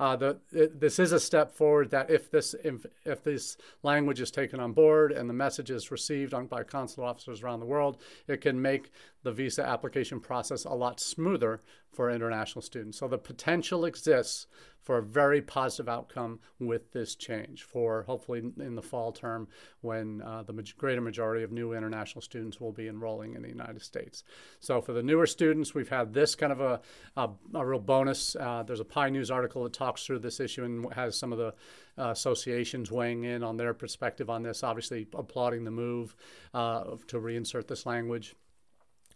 Uh, 0.00 0.16
the, 0.16 0.40
it, 0.50 0.80
this 0.80 0.98
is 0.98 1.12
a 1.12 1.20
step 1.20 1.54
forward 1.54 1.90
that 1.90 2.10
if 2.10 2.30
this 2.30 2.54
if, 2.64 2.86
if 3.04 3.22
this 3.22 3.56
language 3.84 4.20
is 4.20 4.32
taken 4.32 4.58
on 4.58 4.72
board 4.72 5.12
and 5.12 5.30
the 5.30 5.34
message 5.34 5.70
is 5.70 5.92
received 5.92 6.34
on, 6.34 6.46
by 6.46 6.64
consular 6.64 7.08
officers 7.08 7.42
around 7.42 7.60
the 7.60 7.66
world, 7.66 7.98
it 8.26 8.40
can 8.40 8.60
make 8.60 8.90
the 9.22 9.32
visa 9.32 9.64
application 9.64 10.20
process 10.20 10.64
a 10.64 10.74
lot 10.74 11.00
smoother 11.00 11.62
for 11.92 12.10
international 12.10 12.62
students. 12.62 12.98
So 12.98 13.08
the 13.08 13.18
potential 13.18 13.84
exists 13.84 14.46
for 14.84 14.98
a 14.98 15.02
very 15.02 15.40
positive 15.40 15.88
outcome 15.88 16.38
with 16.60 16.92
this 16.92 17.14
change 17.14 17.62
for 17.62 18.02
hopefully 18.02 18.42
in 18.60 18.74
the 18.74 18.82
fall 18.82 19.12
term 19.12 19.48
when 19.80 20.20
uh, 20.22 20.42
the 20.42 20.52
greater 20.76 21.00
majority 21.00 21.42
of 21.42 21.50
new 21.50 21.72
international 21.72 22.20
students 22.20 22.60
will 22.60 22.70
be 22.70 22.86
enrolling 22.86 23.34
in 23.34 23.42
the 23.42 23.48
United 23.48 23.82
States. 23.82 24.22
So 24.60 24.80
for 24.80 24.92
the 24.92 25.02
newer 25.02 25.26
students, 25.26 25.74
we've 25.74 25.88
had 25.88 26.12
this 26.12 26.34
kind 26.34 26.52
of 26.52 26.60
a, 26.60 26.80
a, 27.16 27.30
a 27.54 27.66
real 27.66 27.80
bonus. 27.80 28.36
Uh, 28.36 28.62
there's 28.62 28.80
a 28.80 28.84
PIE 28.84 29.08
News 29.08 29.30
article 29.30 29.64
that 29.64 29.72
talks 29.72 30.04
through 30.04 30.20
this 30.20 30.38
issue 30.38 30.64
and 30.64 30.92
has 30.92 31.16
some 31.18 31.32
of 31.32 31.38
the 31.38 31.54
uh, 31.96 32.10
associations 32.10 32.90
weighing 32.90 33.24
in 33.24 33.42
on 33.42 33.56
their 33.56 33.72
perspective 33.72 34.28
on 34.28 34.42
this, 34.42 34.62
obviously 34.62 35.06
applauding 35.14 35.64
the 35.64 35.70
move 35.70 36.14
uh, 36.52 36.84
to 37.08 37.18
reinsert 37.18 37.68
this 37.68 37.86
language 37.86 38.36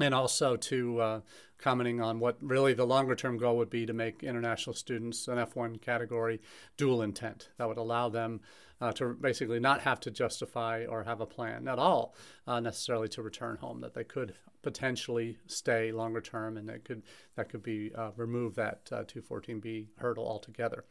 and 0.00 0.14
also 0.14 0.56
to 0.56 1.00
uh, 1.00 1.20
commenting 1.58 2.00
on 2.00 2.20
what 2.20 2.36
really 2.40 2.72
the 2.72 2.86
longer 2.86 3.14
term 3.14 3.36
goal 3.36 3.56
would 3.56 3.70
be 3.70 3.86
to 3.86 3.92
make 3.92 4.22
international 4.22 4.74
students 4.74 5.28
an 5.28 5.38
F1 5.38 5.80
category 5.80 6.40
dual 6.76 7.02
intent. 7.02 7.48
That 7.58 7.68
would 7.68 7.78
allow 7.78 8.08
them 8.08 8.40
uh, 8.80 8.92
to 8.92 9.14
basically 9.14 9.60
not 9.60 9.80
have 9.80 10.00
to 10.00 10.10
justify 10.10 10.84
or 10.86 11.04
have 11.04 11.20
a 11.20 11.26
plan 11.26 11.68
at 11.68 11.78
all 11.78 12.14
uh, 12.46 12.60
necessarily 12.60 13.08
to 13.08 13.22
return 13.22 13.56
home. 13.56 13.80
That 13.80 13.94
they 13.94 14.04
could 14.04 14.34
potentially 14.62 15.38
stay 15.46 15.92
longer 15.92 16.20
term, 16.20 16.56
and 16.56 16.68
that 16.68 16.84
could 16.84 17.02
that 17.36 17.48
could 17.48 17.62
be 17.62 17.92
uh, 17.94 18.10
remove 18.16 18.54
that 18.56 18.84
214B 18.86 19.84
uh, 19.84 20.02
hurdle 20.02 20.26
altogether. 20.26 20.84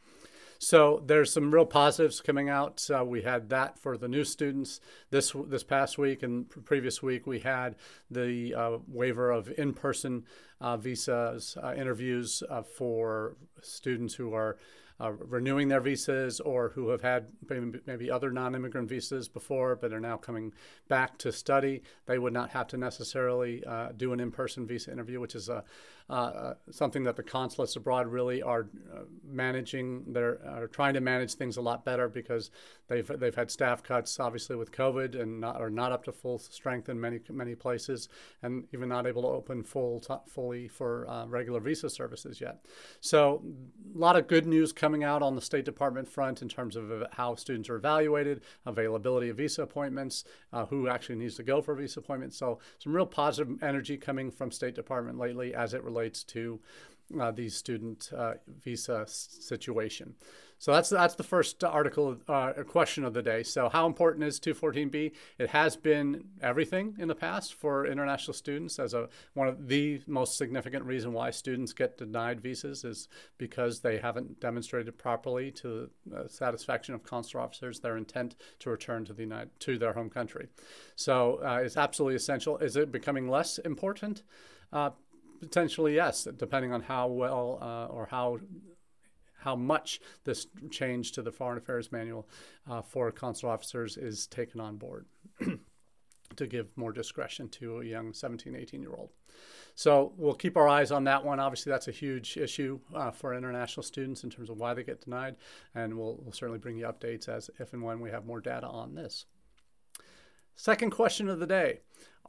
So 0.59 1.03
there's 1.05 1.31
some 1.31 1.53
real 1.53 1.65
positives 1.65 2.19
coming 2.19 2.49
out. 2.49 2.87
Uh, 2.89 3.05
we 3.05 3.21
had 3.21 3.49
that 3.49 3.77
for 3.77 3.97
the 3.97 4.07
new 4.07 4.23
students 4.23 4.79
this 5.11 5.35
this 5.47 5.63
past 5.63 5.97
week 5.97 6.23
and 6.23 6.49
previous 6.65 7.03
week. 7.03 7.27
We 7.27 7.39
had 7.39 7.75
the 8.09 8.55
uh, 8.55 8.77
waiver 8.87 9.29
of 9.29 9.51
in-person 9.57 10.25
uh, 10.59 10.77
visas 10.77 11.57
uh, 11.61 11.73
interviews 11.75 12.41
for 12.75 13.37
students 13.61 14.15
who 14.15 14.33
are 14.33 14.57
uh, 14.99 15.11
renewing 15.11 15.67
their 15.67 15.81
visas 15.81 16.39
or 16.39 16.69
who 16.69 16.89
have 16.89 17.01
had 17.01 17.27
maybe 17.85 18.09
other 18.09 18.31
non 18.31 18.55
immigrant 18.55 18.89
visas 18.89 19.27
before 19.27 19.75
but 19.75 19.93
are 19.93 19.99
now 19.99 20.17
coming 20.17 20.53
back 20.87 21.17
to 21.19 21.31
study. 21.31 21.83
They 22.05 22.19
would 22.19 22.33
not 22.33 22.49
have 22.51 22.67
to 22.67 22.77
necessarily 22.77 23.63
uh, 23.65 23.89
do 23.95 24.13
an 24.13 24.19
in 24.19 24.31
person 24.31 24.65
visa 24.65 24.91
interview, 24.91 25.19
which 25.19 25.35
is 25.35 25.49
a, 25.49 25.63
uh, 26.09 26.13
uh, 26.13 26.53
something 26.71 27.03
that 27.03 27.17
the 27.17 27.23
consulates 27.23 27.75
abroad 27.75 28.07
really 28.07 28.41
are 28.41 28.69
uh, 28.95 29.01
managing. 29.25 30.05
They're 30.07 30.39
are 30.47 30.67
trying 30.67 30.93
to 30.93 31.01
manage 31.01 31.33
things 31.33 31.57
a 31.57 31.61
lot 31.61 31.83
better 31.83 32.07
because 32.07 32.49
they've 32.87 33.11
they've 33.19 33.35
had 33.35 33.51
staff 33.51 33.83
cuts, 33.83 34.17
obviously 34.17 34.55
with 34.55 34.71
COVID, 34.71 35.21
and 35.21 35.41
not, 35.41 35.59
are 35.59 35.69
not 35.69 35.91
up 35.91 36.05
to 36.05 36.13
full 36.13 36.39
strength 36.39 36.87
in 36.87 36.99
many 36.99 37.19
many 37.29 37.55
places, 37.55 38.07
and 38.41 38.63
even 38.73 38.87
not 38.87 39.05
able 39.05 39.23
to 39.23 39.27
open 39.27 39.63
full 39.63 40.01
fully 40.27 40.69
for 40.69 41.09
uh, 41.09 41.25
regular 41.25 41.59
visa 41.59 41.89
services 41.89 42.39
yet. 42.39 42.63
So 43.01 43.43
a 43.93 43.97
lot 43.97 44.15
of 44.15 44.27
good 44.27 44.45
news 44.45 44.71
coming 44.71 44.86
out 45.03 45.21
on 45.21 45.35
the 45.35 45.41
State 45.41 45.65
Department 45.65 46.07
front 46.07 46.41
in 46.41 46.49
terms 46.49 46.75
of 46.75 47.03
how 47.11 47.35
students 47.35 47.69
are 47.69 47.75
evaluated, 47.75 48.41
availability 48.65 49.29
of 49.29 49.37
visa 49.37 49.63
appointments, 49.63 50.23
uh, 50.53 50.65
who 50.65 50.87
actually 50.87 51.15
needs 51.15 51.35
to 51.35 51.43
go 51.43 51.61
for 51.61 51.73
a 51.73 51.75
visa 51.75 51.99
appointment. 51.99 52.33
So 52.33 52.59
some 52.79 52.93
real 52.93 53.05
positive 53.05 53.61
energy 53.61 53.97
coming 53.97 54.31
from 54.31 54.51
State 54.51 54.75
Department 54.75 55.17
lately 55.17 55.53
as 55.53 55.73
it 55.73 55.83
relates 55.83 56.23
to 56.25 56.59
uh, 57.19 57.31
the 57.31 57.49
student 57.49 58.09
uh, 58.15 58.33
visa 58.63 59.05
situation. 59.07 60.15
So 60.59 60.71
that's 60.71 60.89
that's 60.89 61.15
the 61.15 61.23
first 61.23 61.63
article 61.63 62.17
uh, 62.27 62.53
question 62.67 63.03
of 63.03 63.13
the 63.13 63.21
day. 63.21 63.43
So 63.43 63.69
how 63.69 63.85
important 63.85 64.23
is 64.23 64.39
214B? 64.39 65.11
It 65.37 65.49
has 65.49 65.75
been 65.75 66.23
everything 66.41 66.95
in 66.97 67.07
the 67.07 67.15
past 67.15 67.53
for 67.53 67.85
international 67.85 68.33
students 68.33 68.79
as 68.79 68.93
a 68.93 69.09
one 69.33 69.47
of 69.47 69.67
the 69.67 70.01
most 70.07 70.37
significant 70.37 70.85
reason 70.85 71.13
why 71.13 71.29
students 71.29 71.73
get 71.73 71.97
denied 71.97 72.41
visas 72.41 72.83
is 72.83 73.07
because 73.37 73.81
they 73.81 73.99
haven't 73.99 74.39
demonstrated 74.39 74.97
properly 74.97 75.51
to 75.51 75.89
the 76.05 76.27
satisfaction 76.27 76.95
of 76.95 77.03
consular 77.03 77.43
officers 77.43 77.79
their 77.79 77.97
intent 77.97 78.35
to 78.59 78.69
return 78.69 79.05
to 79.05 79.13
the 79.13 79.23
United 79.23 79.59
to 79.59 79.77
their 79.77 79.93
home 79.93 80.09
country. 80.09 80.47
So 80.95 81.39
uh, 81.45 81.61
it's 81.63 81.77
absolutely 81.77 82.15
essential. 82.15 82.57
Is 82.57 82.75
it 82.75 82.91
becoming 82.91 83.29
less 83.29 83.59
important? 83.59 84.23
Uh, 84.73 84.89
potentially, 85.39 85.95
yes, 85.95 86.27
depending 86.37 86.73
on 86.73 86.81
how 86.81 87.07
well 87.07 87.59
uh, 87.61 87.93
or 87.93 88.07
how 88.07 88.39
how 89.37 89.55
much 89.55 89.99
this 90.23 90.47
change 90.71 91.11
to 91.13 91.21
the 91.21 91.31
Foreign 91.31 91.57
Affairs 91.57 91.91
Manual 91.91 92.27
uh, 92.69 92.81
for 92.81 93.11
consular 93.11 93.53
officers 93.53 93.97
is 93.97 94.27
taken 94.27 94.59
on 94.59 94.77
board 94.77 95.05
to 96.35 96.47
give 96.47 96.75
more 96.75 96.91
discretion 96.91 97.49
to 97.49 97.79
a 97.79 97.85
young 97.85 98.13
17, 98.13 98.55
18 98.55 98.81
year 98.81 98.93
old. 98.95 99.09
So 99.75 100.13
we'll 100.17 100.33
keep 100.33 100.57
our 100.57 100.67
eyes 100.67 100.91
on 100.91 101.03
that 101.03 101.23
one. 101.23 101.39
Obviously, 101.39 101.71
that's 101.71 101.87
a 101.87 101.91
huge 101.91 102.35
issue 102.35 102.79
uh, 102.95 103.11
for 103.11 103.35
international 103.35 103.83
students 103.83 104.23
in 104.23 104.29
terms 104.29 104.49
of 104.49 104.57
why 104.57 104.73
they 104.73 104.83
get 104.83 105.01
denied, 105.01 105.35
and 105.75 105.95
we'll, 105.95 106.17
we'll 106.21 106.33
certainly 106.33 106.59
bring 106.59 106.77
you 106.77 106.85
updates 106.85 107.29
as 107.29 107.51
if 107.59 107.73
and 107.73 107.83
when 107.83 107.99
we 107.99 108.09
have 108.09 108.25
more 108.25 108.41
data 108.41 108.67
on 108.67 108.95
this. 108.95 109.25
Second 110.55 110.89
question 110.89 111.29
of 111.29 111.39
the 111.39 111.45
day 111.45 111.81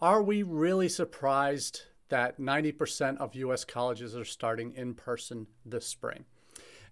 Are 0.02 0.22
we 0.22 0.42
really 0.42 0.90
surprised 0.90 1.84
that 2.10 2.38
90% 2.38 3.16
of 3.16 3.34
U.S. 3.34 3.64
colleges 3.64 4.14
are 4.14 4.24
starting 4.24 4.72
in 4.74 4.94
person 4.94 5.46
this 5.64 5.86
spring? 5.86 6.26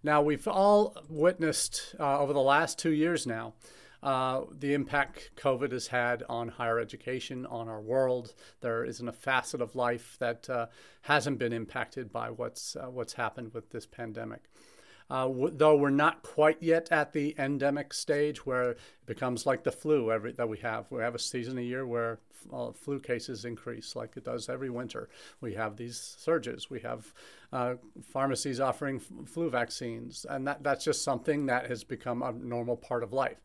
Now, 0.06 0.22
we've 0.22 0.46
all 0.46 0.96
witnessed 1.08 1.96
uh, 1.98 2.20
over 2.20 2.32
the 2.32 2.40
last 2.40 2.78
two 2.78 2.92
years 2.92 3.26
now 3.26 3.54
uh, 4.04 4.42
the 4.56 4.72
impact 4.72 5.32
COVID 5.34 5.72
has 5.72 5.88
had 5.88 6.22
on 6.28 6.46
higher 6.46 6.78
education, 6.78 7.44
on 7.44 7.68
our 7.68 7.80
world. 7.80 8.32
There 8.60 8.84
isn't 8.84 9.08
a 9.08 9.12
facet 9.12 9.60
of 9.60 9.74
life 9.74 10.14
that 10.20 10.48
uh, 10.48 10.66
hasn't 11.02 11.40
been 11.40 11.52
impacted 11.52 12.12
by 12.12 12.30
what's, 12.30 12.76
uh, 12.76 12.82
what's 12.84 13.14
happened 13.14 13.52
with 13.52 13.70
this 13.70 13.84
pandemic. 13.84 14.44
Uh, 15.08 15.26
w- 15.26 15.52
though 15.54 15.76
we're 15.76 15.90
not 15.90 16.22
quite 16.22 16.60
yet 16.60 16.90
at 16.90 17.12
the 17.12 17.34
endemic 17.38 17.92
stage 17.92 18.44
where 18.44 18.70
it 18.70 18.78
becomes 19.06 19.46
like 19.46 19.62
the 19.62 19.70
flu 19.70 20.10
every, 20.10 20.32
that 20.32 20.48
we 20.48 20.58
have. 20.58 20.90
We 20.90 21.02
have 21.02 21.14
a 21.14 21.18
season 21.18 21.58
a 21.58 21.62
year 21.62 21.86
where 21.86 22.18
uh, 22.52 22.72
flu 22.72 22.98
cases 23.00 23.44
increase 23.44 23.96
like 23.96 24.16
it 24.16 24.24
does 24.24 24.48
every 24.48 24.70
winter. 24.70 25.08
We 25.40 25.54
have 25.54 25.76
these 25.76 26.16
surges. 26.18 26.70
We 26.70 26.80
have 26.80 27.12
uh, 27.52 27.74
pharmacies 28.02 28.60
offering 28.60 28.96
f- 28.96 29.28
flu 29.28 29.50
vaccines, 29.50 30.26
and 30.28 30.46
that, 30.46 30.62
that's 30.62 30.84
just 30.84 31.02
something 31.04 31.46
that 31.46 31.68
has 31.68 31.84
become 31.84 32.22
a 32.22 32.32
normal 32.32 32.76
part 32.76 33.02
of 33.02 33.12
life. 33.12 33.38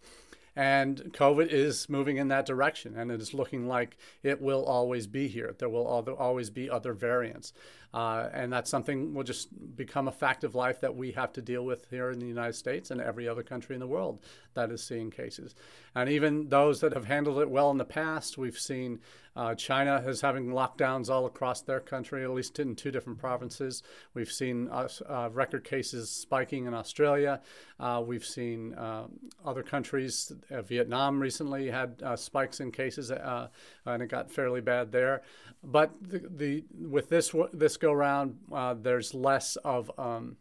And 0.56 0.98
COVID 1.14 1.48
is 1.48 1.88
moving 1.88 2.18
in 2.18 2.28
that 2.28 2.46
direction, 2.46 2.98
and 2.98 3.10
it 3.10 3.22
is 3.22 3.34
looking 3.34 3.68
like 3.68 3.98
it 4.22 4.42
will 4.42 4.66
always 4.66 5.08
be 5.08 5.30
here. 5.30 5.56
There 5.58 5.70
will 5.70 5.88
always 5.88 6.50
be 6.50 6.70
other 6.70 6.94
variants. 6.94 7.54
Uh, 7.94 8.30
and 8.34 8.54
that's 8.54 8.70
something 8.70 9.14
will 9.14 9.24
just 9.24 9.50
become 9.76 10.08
a 10.08 10.12
fact 10.12 10.44
of 10.44 10.56
life 10.56 10.80
that 10.82 10.96
we 10.96 11.12
have 11.12 11.34
to 11.34 11.42
deal 11.42 11.66
with 11.66 11.88
here 11.90 12.10
in 12.10 12.20
the 12.20 12.26
United 12.26 12.54
States 12.54 12.90
and 12.90 13.02
every 13.02 13.28
other 13.28 13.44
country 13.44 13.76
in 13.76 13.80
the 13.80 13.88
world 13.88 14.20
that 14.54 14.72
is 14.72 14.84
seeing 14.84 15.12
cases. 15.12 15.56
And 15.94 16.10
even 16.10 16.50
those 16.50 16.80
that 16.82 16.94
have 16.94 17.06
handled 17.06 17.40
it 17.40 17.50
well 17.50 17.70
in 17.72 17.78
the 17.78 17.86
past, 17.86 18.38
we've 18.38 18.58
seen 18.58 19.00
uh, 19.36 19.56
China 19.56 20.04
is 20.06 20.22
having 20.22 20.48
lockdowns 20.48 21.10
all 21.10 21.26
across 21.26 21.62
their 21.62 21.80
country, 21.80 22.24
at 22.24 22.32
least 22.32 22.60
in 22.60 22.76
two 22.76 22.92
different 22.92 23.18
provinces. 23.18 23.82
We've 24.14 24.32
seen 24.32 24.68
uh, 24.70 24.90
uh 25.08 25.30
record 25.32 25.64
cases 25.64 26.10
spiking 26.10 26.66
in 26.66 26.74
Australia. 26.74 27.42
Uh, 27.80 28.04
we've 28.06 28.26
seen 28.26 28.74
uh, 28.74 29.08
other 29.46 29.64
countries, 29.64 30.34
Vietnam 30.50 31.20
recently 31.20 31.70
had 31.70 32.04
spikes 32.16 32.60
in 32.60 32.72
cases, 32.72 33.10
and 33.12 34.04
it 34.04 34.08
got 34.08 34.30
fairly 34.30 34.62
bad 34.62 34.92
there. 34.92 35.22
But 35.64 35.92
the, 36.02 36.20
the 36.30 36.64
with 36.78 37.10
this 37.10 37.34
this 37.54 37.78
go 37.82 37.92
round, 37.92 38.38
there's 38.82 39.14
less 39.14 39.58
of 39.58 39.92
um, 39.98 40.38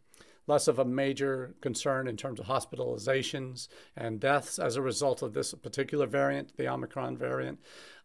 less 0.50 0.66
of 0.66 0.80
a 0.80 0.84
major 0.84 1.54
concern 1.60 2.08
in 2.08 2.16
terms 2.16 2.40
of 2.40 2.46
hospitalizations 2.46 3.68
and 3.96 4.18
deaths 4.18 4.58
as 4.58 4.76
a 4.76 4.82
result 4.82 5.22
of 5.22 5.32
this 5.32 5.54
particular 5.54 6.06
variant, 6.06 6.56
the 6.56 6.68
Omicron 6.68 7.16
variant. 7.16 7.58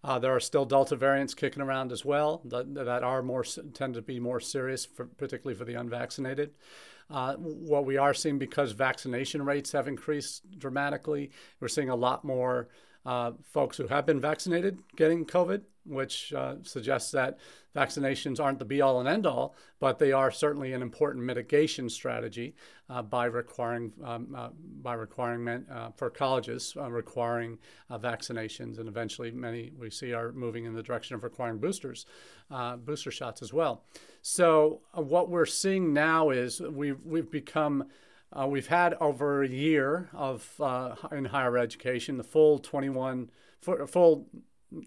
Uh, 0.04 0.20
there 0.20 0.36
are 0.36 0.40
still 0.40 0.66
Delta 0.66 0.96
variants 0.96 1.34
kicking 1.34 1.64
around 1.64 1.92
as 1.92 2.06
well 2.06 2.42
that, 2.46 2.74
that 2.76 3.04
are 3.04 3.24
more 3.24 3.44
tend 3.74 3.96
to 3.96 4.02
be 4.02 4.20
more 4.20 4.40
serious, 4.40 4.86
for, 4.86 5.06
particularly 5.06 5.58
for 5.58 5.66
the 5.66 5.74
unvaccinated. 5.74 6.52
Uh, 7.10 7.34
what 7.36 7.86
we 7.86 7.98
are 7.98 8.14
seeing 8.14 8.38
because 8.38 8.72
vaccination 8.72 9.44
rates 9.44 9.72
have 9.72 9.88
increased 9.88 10.44
dramatically, 10.60 11.32
we're 11.60 11.68
seeing 11.68 11.90
a 11.90 11.96
lot 11.96 12.24
more 12.24 12.68
uh, 13.06 13.32
folks 13.52 13.78
who 13.78 13.88
have 13.88 14.06
been 14.06 14.20
vaccinated 14.20 14.80
getting 14.96 15.26
COVID, 15.26 15.62
which 15.86 16.34
uh, 16.34 16.56
suggests 16.64 17.12
that 17.12 17.38
vaccinations 17.76 18.40
aren't 18.40 18.60
the 18.60 18.66
be 18.66 18.82
all 18.82 19.00
and 19.00 19.08
end 19.08 19.26
all, 19.26 19.56
but 19.80 20.00
they 20.00 20.12
are 20.12 20.32
certainly 20.32 20.74
an 20.74 20.82
important 20.82 21.24
mitigation 21.24 21.90
strategy 21.90 22.56
uh, 22.90 23.02
by 23.02 23.26
requiring 23.26 23.92
um, 24.04 24.36
uh, 24.36 24.50
by 24.82 24.94
requiring 24.94 25.48
uh, 25.48 25.92
for 25.96 26.10
colleges 26.10 26.76
uh, 26.78 26.90
requiring 26.90 27.58
vaccinations, 27.92 28.80
and 28.80 28.88
eventually 28.88 29.32
many 29.32 29.72
we 29.78 29.90
see 29.90 30.14
are 30.14 30.32
moving 30.32 30.66
in 30.66 30.74
the 30.74 30.84
direction 30.84 31.16
of 31.16 31.24
requiring 31.24 31.58
boosters, 31.58 32.06
booster 32.86 33.12
shots 33.12 33.42
as 33.42 33.54
well. 33.54 33.84
So 34.22 34.82
what 34.94 35.30
we're 35.30 35.46
seeing 35.46 35.94
now 35.94 36.30
is 36.30 36.62
we've 36.62 37.00
we've 37.04 37.30
become 37.30 37.86
uh, 38.34 38.48
we've 38.48 38.68
had 38.68 38.96
over 39.00 39.44
a 39.44 39.48
year 39.48 40.10
of 40.14 40.50
uh, 40.60 40.96
in 41.12 41.26
higher 41.26 41.58
education, 41.58 42.18
the 42.18 42.24
full 42.24 42.60
21, 42.60 43.30
full 43.62 44.28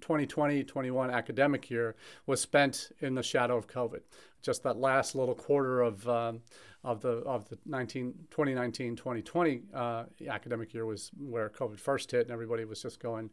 2020-21 0.00 1.12
academic 1.12 1.70
year 1.70 1.96
was 2.26 2.40
spent 2.40 2.90
in 3.00 3.14
the 3.14 3.22
shadow 3.22 3.56
of 3.56 3.66
COVID. 3.66 4.00
Just 4.42 4.62
that 4.62 4.78
last 4.78 5.14
little 5.14 5.34
quarter 5.34 5.80
of 5.80 6.08
um, 6.08 6.42
of 6.84 7.00
the 7.00 7.08
of 7.08 7.48
the 7.48 7.58
19, 7.66 8.14
2019-2020 8.30 9.62
uh, 9.74 10.04
academic 10.28 10.72
year 10.72 10.86
was 10.86 11.10
where 11.18 11.50
COVID 11.50 11.78
first 11.78 12.10
hit, 12.10 12.22
and 12.22 12.30
everybody 12.30 12.64
was 12.64 12.80
just 12.80 13.00
going 13.00 13.30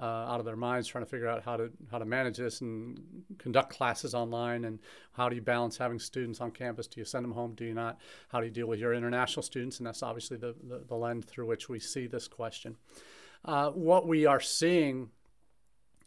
uh, 0.00 0.04
out 0.04 0.40
of 0.40 0.46
their 0.46 0.56
minds 0.56 0.88
trying 0.88 1.04
to 1.04 1.10
figure 1.10 1.28
out 1.28 1.42
how 1.42 1.56
to 1.56 1.70
how 1.90 1.98
to 1.98 2.04
manage 2.04 2.38
this 2.38 2.60
and 2.60 3.00
conduct 3.38 3.70
classes 3.70 4.14
online, 4.14 4.64
and 4.64 4.80
how 5.12 5.28
do 5.28 5.36
you 5.36 5.42
balance 5.42 5.76
having 5.76 6.00
students 6.00 6.40
on 6.40 6.50
campus? 6.50 6.88
Do 6.88 7.00
you 7.00 7.04
send 7.04 7.24
them 7.24 7.32
home? 7.32 7.54
Do 7.54 7.64
you 7.64 7.74
not? 7.74 7.98
How 8.30 8.40
do 8.40 8.46
you 8.46 8.52
deal 8.52 8.66
with 8.66 8.80
your 8.80 8.92
international 8.92 9.44
students? 9.44 9.78
And 9.78 9.86
that's 9.86 10.02
obviously 10.02 10.36
the 10.36 10.56
the, 10.64 10.82
the 10.88 10.96
lens 10.96 11.24
through 11.24 11.46
which 11.46 11.68
we 11.68 11.78
see 11.78 12.08
this 12.08 12.26
question. 12.26 12.76
Uh, 13.44 13.70
what 13.70 14.08
we 14.08 14.26
are 14.26 14.40
seeing 14.40 15.10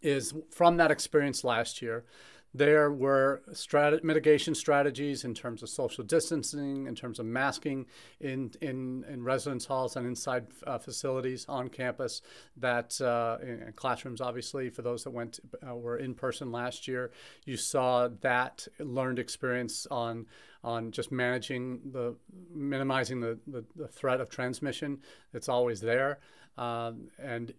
is 0.01 0.33
from 0.49 0.77
that 0.77 0.91
experience 0.91 1.43
last 1.43 1.81
year, 1.81 2.05
there 2.53 2.91
were 2.91 3.41
strat- 3.51 4.03
mitigation 4.03 4.53
strategies 4.53 5.23
in 5.23 5.33
terms 5.33 5.63
of 5.63 5.69
social 5.69 6.03
distancing, 6.03 6.85
in 6.85 6.95
terms 6.95 7.17
of 7.17 7.25
masking 7.25 7.85
in, 8.19 8.51
in, 8.61 9.05
in 9.09 9.23
residence 9.23 9.65
halls 9.65 9.95
and 9.95 10.05
inside 10.05 10.47
uh, 10.67 10.77
facilities 10.77 11.45
on 11.47 11.69
campus. 11.69 12.21
That 12.57 12.99
uh, 12.99 13.37
in 13.41 13.71
classrooms, 13.75 14.19
obviously, 14.19 14.69
for 14.69 14.81
those 14.81 15.03
that 15.05 15.11
went 15.11 15.39
uh, 15.65 15.75
were 15.75 15.97
in 15.97 16.13
person 16.13 16.51
last 16.51 16.87
year, 16.87 17.11
you 17.45 17.55
saw 17.55 18.09
that 18.19 18.67
learned 18.79 19.19
experience 19.19 19.87
on 19.89 20.25
on 20.63 20.91
just 20.91 21.11
managing 21.11 21.79
the 21.91 22.15
minimizing 22.53 23.19
the, 23.19 23.39
the, 23.47 23.63
the 23.75 23.87
threat 23.87 24.21
of 24.21 24.29
transmission. 24.29 24.99
It's 25.33 25.49
always 25.49 25.81
there. 25.81 26.19
Um, 26.57 27.07
and 27.17 27.53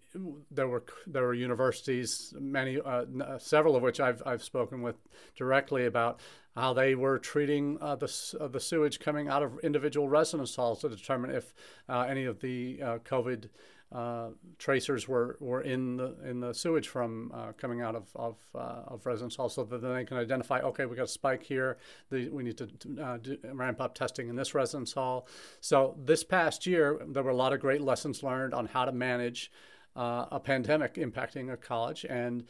there 0.51 0.69
were 0.69 0.85
there 1.07 1.23
were 1.23 1.35
universities, 1.35 2.35
many, 2.39 2.79
uh, 2.79 3.05
uh, 3.21 3.39
several 3.39 3.75
of 3.75 3.83
which 3.83 4.01
I've 4.01 4.23
I've 4.27 4.43
spoken 4.43 4.83
with 4.83 4.97
directly 5.35 5.87
about 5.87 6.21
how 6.55 6.75
they 6.75 6.95
were 6.95 7.19
treating 7.19 7.79
uh, 7.81 7.97
the 7.97 8.37
uh, 8.41 8.49
the 8.49 8.61
sewage 8.61 9.01
coming 9.01 9.29
out 9.29 9.43
of 9.43 9.59
individual 9.63 10.09
residence 10.09 10.55
halls 10.55 10.81
to 10.81 10.89
determine 10.89 11.31
if 11.31 11.55
uh, 11.89 12.01
any 12.01 12.25
of 12.25 12.41
the 12.41 12.81
uh, 12.83 12.99
COVID 12.99 13.49
uh, 13.95 14.29
tracers 14.59 15.07
were, 15.07 15.37
were 15.41 15.61
in 15.61 15.97
the 15.97 16.17
in 16.25 16.41
the 16.41 16.55
sewage 16.55 16.89
from 16.89 17.31
uh, 17.35 17.53
coming 17.53 17.81
out 17.81 17.95
of 17.95 18.09
of, 18.15 18.37
uh, 18.55 18.83
of 18.87 19.05
residence 19.05 19.37
hall, 19.37 19.49
so 19.49 19.65
that 19.65 19.83
then 19.83 19.95
they 19.95 20.05
can 20.05 20.17
identify. 20.17 20.61
Okay, 20.61 20.87
we 20.87 20.97
got 20.97 21.05
a 21.05 21.09
spike 21.09 21.43
here. 21.43 21.77
The, 22.11 22.29
we 22.31 22.43
need 22.43 22.59
to 22.59 22.69
uh, 23.03 23.19
do, 23.19 23.37
ramp 23.53 23.81
up 23.81 23.95
testing 23.95 24.29
in 24.29 24.37
this 24.37 24.55
residence 24.55 24.93
hall. 24.93 25.27
So 25.61 25.97
this 25.99 26.25
past 26.25 26.67
year, 26.67 27.01
there 27.09 27.23
were 27.23 27.31
a 27.31 27.37
lot 27.37 27.53
of 27.53 27.61
great 27.61 27.83
lessons 27.83 28.23
learned 28.23 28.55
on 28.55 28.67
how 28.67 28.85
to 28.85 28.93
manage 28.93 29.51
uh, 29.97 30.27
a 30.31 30.41
pandemic 30.41 30.95
impacting 30.95 31.53
a 31.53 31.57
college 31.57 32.07
and 32.09 32.45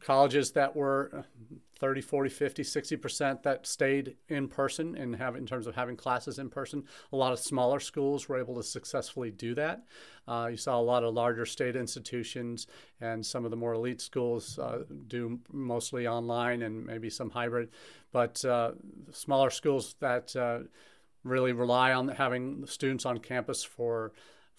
colleges 0.00 0.52
that 0.52 0.74
were 0.74 1.24
30 1.78 2.00
40 2.00 2.30
50 2.30 2.62
60% 2.62 3.42
that 3.42 3.66
stayed 3.66 4.16
in 4.28 4.48
person 4.48 4.96
and 4.96 5.16
have 5.16 5.36
in 5.36 5.44
terms 5.44 5.66
of 5.66 5.74
having 5.74 5.96
classes 5.96 6.38
in 6.38 6.48
person 6.48 6.84
a 7.12 7.16
lot 7.16 7.32
of 7.32 7.38
smaller 7.38 7.80
schools 7.80 8.28
were 8.28 8.38
able 8.38 8.54
to 8.54 8.62
successfully 8.62 9.30
do 9.30 9.54
that. 9.54 9.84
Uh, 10.26 10.48
you 10.50 10.56
saw 10.56 10.78
a 10.78 10.82
lot 10.82 11.04
of 11.04 11.12
larger 11.14 11.44
state 11.44 11.76
institutions 11.76 12.66
and 13.00 13.24
some 13.24 13.44
of 13.44 13.50
the 13.50 13.56
more 13.56 13.74
elite 13.74 14.00
schools 14.00 14.58
uh, 14.58 14.84
do 15.08 15.38
mostly 15.52 16.06
online 16.06 16.62
and 16.62 16.86
maybe 16.86 17.10
some 17.10 17.30
hybrid 17.30 17.68
but 18.12 18.44
uh, 18.44 18.72
smaller 19.12 19.50
schools 19.50 19.96
that 20.00 20.34
uh, 20.36 20.60
really 21.24 21.52
rely 21.52 21.92
on 21.92 22.08
having 22.08 22.66
students 22.66 23.04
on 23.04 23.18
campus 23.18 23.64
for 23.64 24.12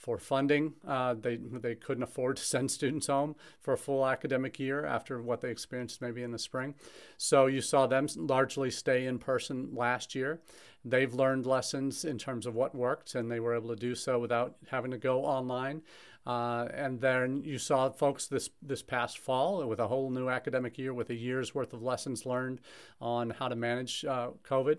for 0.05 0.19
funding. 0.19 0.73
Uh, 0.87 1.15
they 1.15 1.37
they 1.37 1.73
couldn't 1.73 2.03
afford 2.03 2.37
to 2.37 2.43
send 2.43 2.69
students 2.69 3.07
home 3.07 3.35
for 3.59 3.73
a 3.73 3.77
full 3.77 4.05
academic 4.05 4.59
year 4.59 4.85
after 4.85 5.19
what 5.19 5.41
they 5.41 5.49
experienced 5.49 5.99
maybe 5.99 6.21
in 6.21 6.31
the 6.31 6.37
spring. 6.37 6.75
So 7.17 7.47
you 7.47 7.59
saw 7.59 7.87
them 7.87 8.07
largely 8.15 8.69
stay 8.69 9.07
in 9.07 9.17
person 9.17 9.69
last 9.73 10.13
year. 10.13 10.41
They've 10.87 11.11
learned 11.11 11.47
lessons 11.47 12.05
in 12.05 12.19
terms 12.19 12.45
of 12.45 12.53
what 12.53 12.75
worked, 12.75 13.15
and 13.15 13.31
they 13.31 13.39
were 13.39 13.55
able 13.55 13.69
to 13.69 13.75
do 13.75 13.95
so 13.95 14.19
without 14.19 14.55
having 14.69 14.91
to 14.91 14.99
go 14.99 15.25
online. 15.25 15.81
Uh, 16.27 16.67
and 16.71 17.01
then 17.01 17.41
you 17.43 17.57
saw 17.57 17.89
folks 17.89 18.27
this 18.27 18.51
this 18.61 18.83
past 18.83 19.17
fall 19.17 19.65
with 19.65 19.79
a 19.79 19.87
whole 19.87 20.11
new 20.11 20.29
academic 20.29 20.77
year 20.77 20.93
with 20.93 21.09
a 21.09 21.15
year's 21.15 21.55
worth 21.55 21.73
of 21.73 21.81
lessons 21.81 22.27
learned 22.27 22.61
on 23.01 23.31
how 23.31 23.47
to 23.47 23.55
manage 23.55 24.05
uh, 24.05 24.29
COVID. 24.47 24.77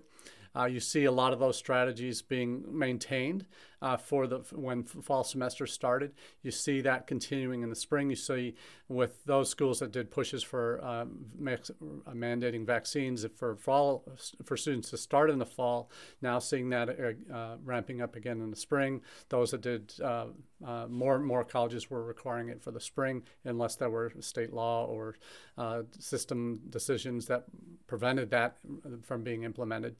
Uh, 0.56 0.64
you 0.64 0.80
see 0.80 1.04
a 1.04 1.12
lot 1.12 1.32
of 1.32 1.38
those 1.38 1.56
strategies 1.56 2.22
being 2.22 2.64
maintained 2.66 3.44
uh, 3.82 3.96
for 3.96 4.26
the 4.26 4.38
when 4.52 4.84
fall 4.84 5.22
semester 5.22 5.66
started. 5.66 6.12
You 6.42 6.50
see 6.50 6.80
that 6.80 7.06
continuing 7.06 7.62
in 7.62 7.68
the 7.68 7.76
spring. 7.76 8.08
You 8.08 8.16
see 8.16 8.54
with 8.88 9.24
those 9.26 9.50
schools 9.50 9.80
that 9.80 9.92
did 9.92 10.10
pushes 10.10 10.42
for 10.42 10.82
um, 10.82 11.26
uh, 11.46 12.12
mandating 12.12 12.64
vaccines 12.64 13.26
for 13.36 13.56
fall 13.56 14.04
for 14.44 14.56
students 14.56 14.90
to 14.90 14.96
start 14.96 15.28
in 15.28 15.38
the 15.38 15.46
fall. 15.46 15.90
Now 16.22 16.38
seeing 16.38 16.70
that 16.70 16.88
uh, 16.88 17.34
uh 17.34 17.56
ramping 17.62 18.00
up 18.00 18.16
again 18.16 18.40
in 18.40 18.50
the 18.50 18.56
spring. 18.56 19.02
Those 19.28 19.50
that 19.50 19.60
did 19.60 19.92
more 20.88 21.18
more 21.18 21.44
colleges 21.44 21.90
were 21.90 22.02
requiring 22.02 22.48
it 22.48 22.62
for 22.62 22.70
the 22.70 22.80
spring 22.80 23.24
unless 23.44 23.76
there 23.76 23.90
were 23.90 24.10
state 24.20 24.54
law 24.54 24.86
or 24.86 25.16
system 25.98 26.60
decisions 26.70 27.26
that 27.26 27.44
prevented 27.86 28.30
that 28.30 28.56
from 29.02 29.22
being 29.22 29.42
implemented. 29.42 29.96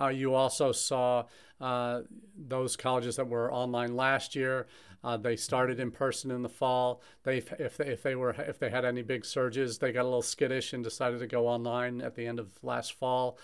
Uh, 0.00 0.08
you 0.08 0.34
also 0.34 0.72
saw 0.72 1.24
uh, 1.60 2.02
those 2.36 2.76
colleges 2.76 3.16
that 3.16 3.28
were 3.28 3.52
online 3.52 3.96
last 3.96 4.36
year. 4.36 4.66
Uh, 5.02 5.16
they 5.16 5.36
started 5.36 5.78
in 5.78 5.90
person 5.90 6.30
in 6.30 6.42
the 6.42 6.48
fall. 6.48 7.02
They, 7.22 7.38
if 7.38 7.76
they, 7.76 7.86
if 7.86 8.02
they 8.02 8.14
were, 8.14 8.30
if 8.30 8.58
they 8.58 8.70
had 8.70 8.84
any 8.84 9.02
big 9.02 9.24
surges, 9.24 9.78
they 9.78 9.92
got 9.92 10.02
a 10.02 10.04
little 10.04 10.22
skittish 10.22 10.72
and 10.72 10.82
decided 10.82 11.20
to 11.20 11.26
go 11.26 11.46
online 11.46 12.00
at 12.00 12.14
the 12.14 12.26
end 12.26 12.38
of 12.38 12.50
last 12.62 12.92
fall. 12.92 13.38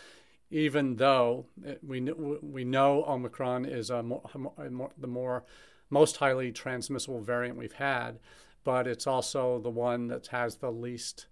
Even 0.50 0.96
though 0.96 1.46
it, 1.64 1.80
we 1.82 2.00
we 2.00 2.64
know 2.64 3.04
Omicron 3.04 3.64
is 3.64 3.90
a 3.90 4.02
more, 4.02 4.22
a 4.58 4.70
more, 4.70 4.90
the 4.98 5.06
more 5.06 5.44
most 5.90 6.16
highly 6.16 6.50
transmissible 6.52 7.20
variant 7.20 7.56
we've 7.56 7.72
had, 7.72 8.18
but 8.64 8.86
it's 8.86 9.06
also 9.06 9.58
the 9.60 9.70
one 9.70 10.08
that 10.08 10.28
has 10.28 10.56
the 10.56 10.70
least 10.70 11.26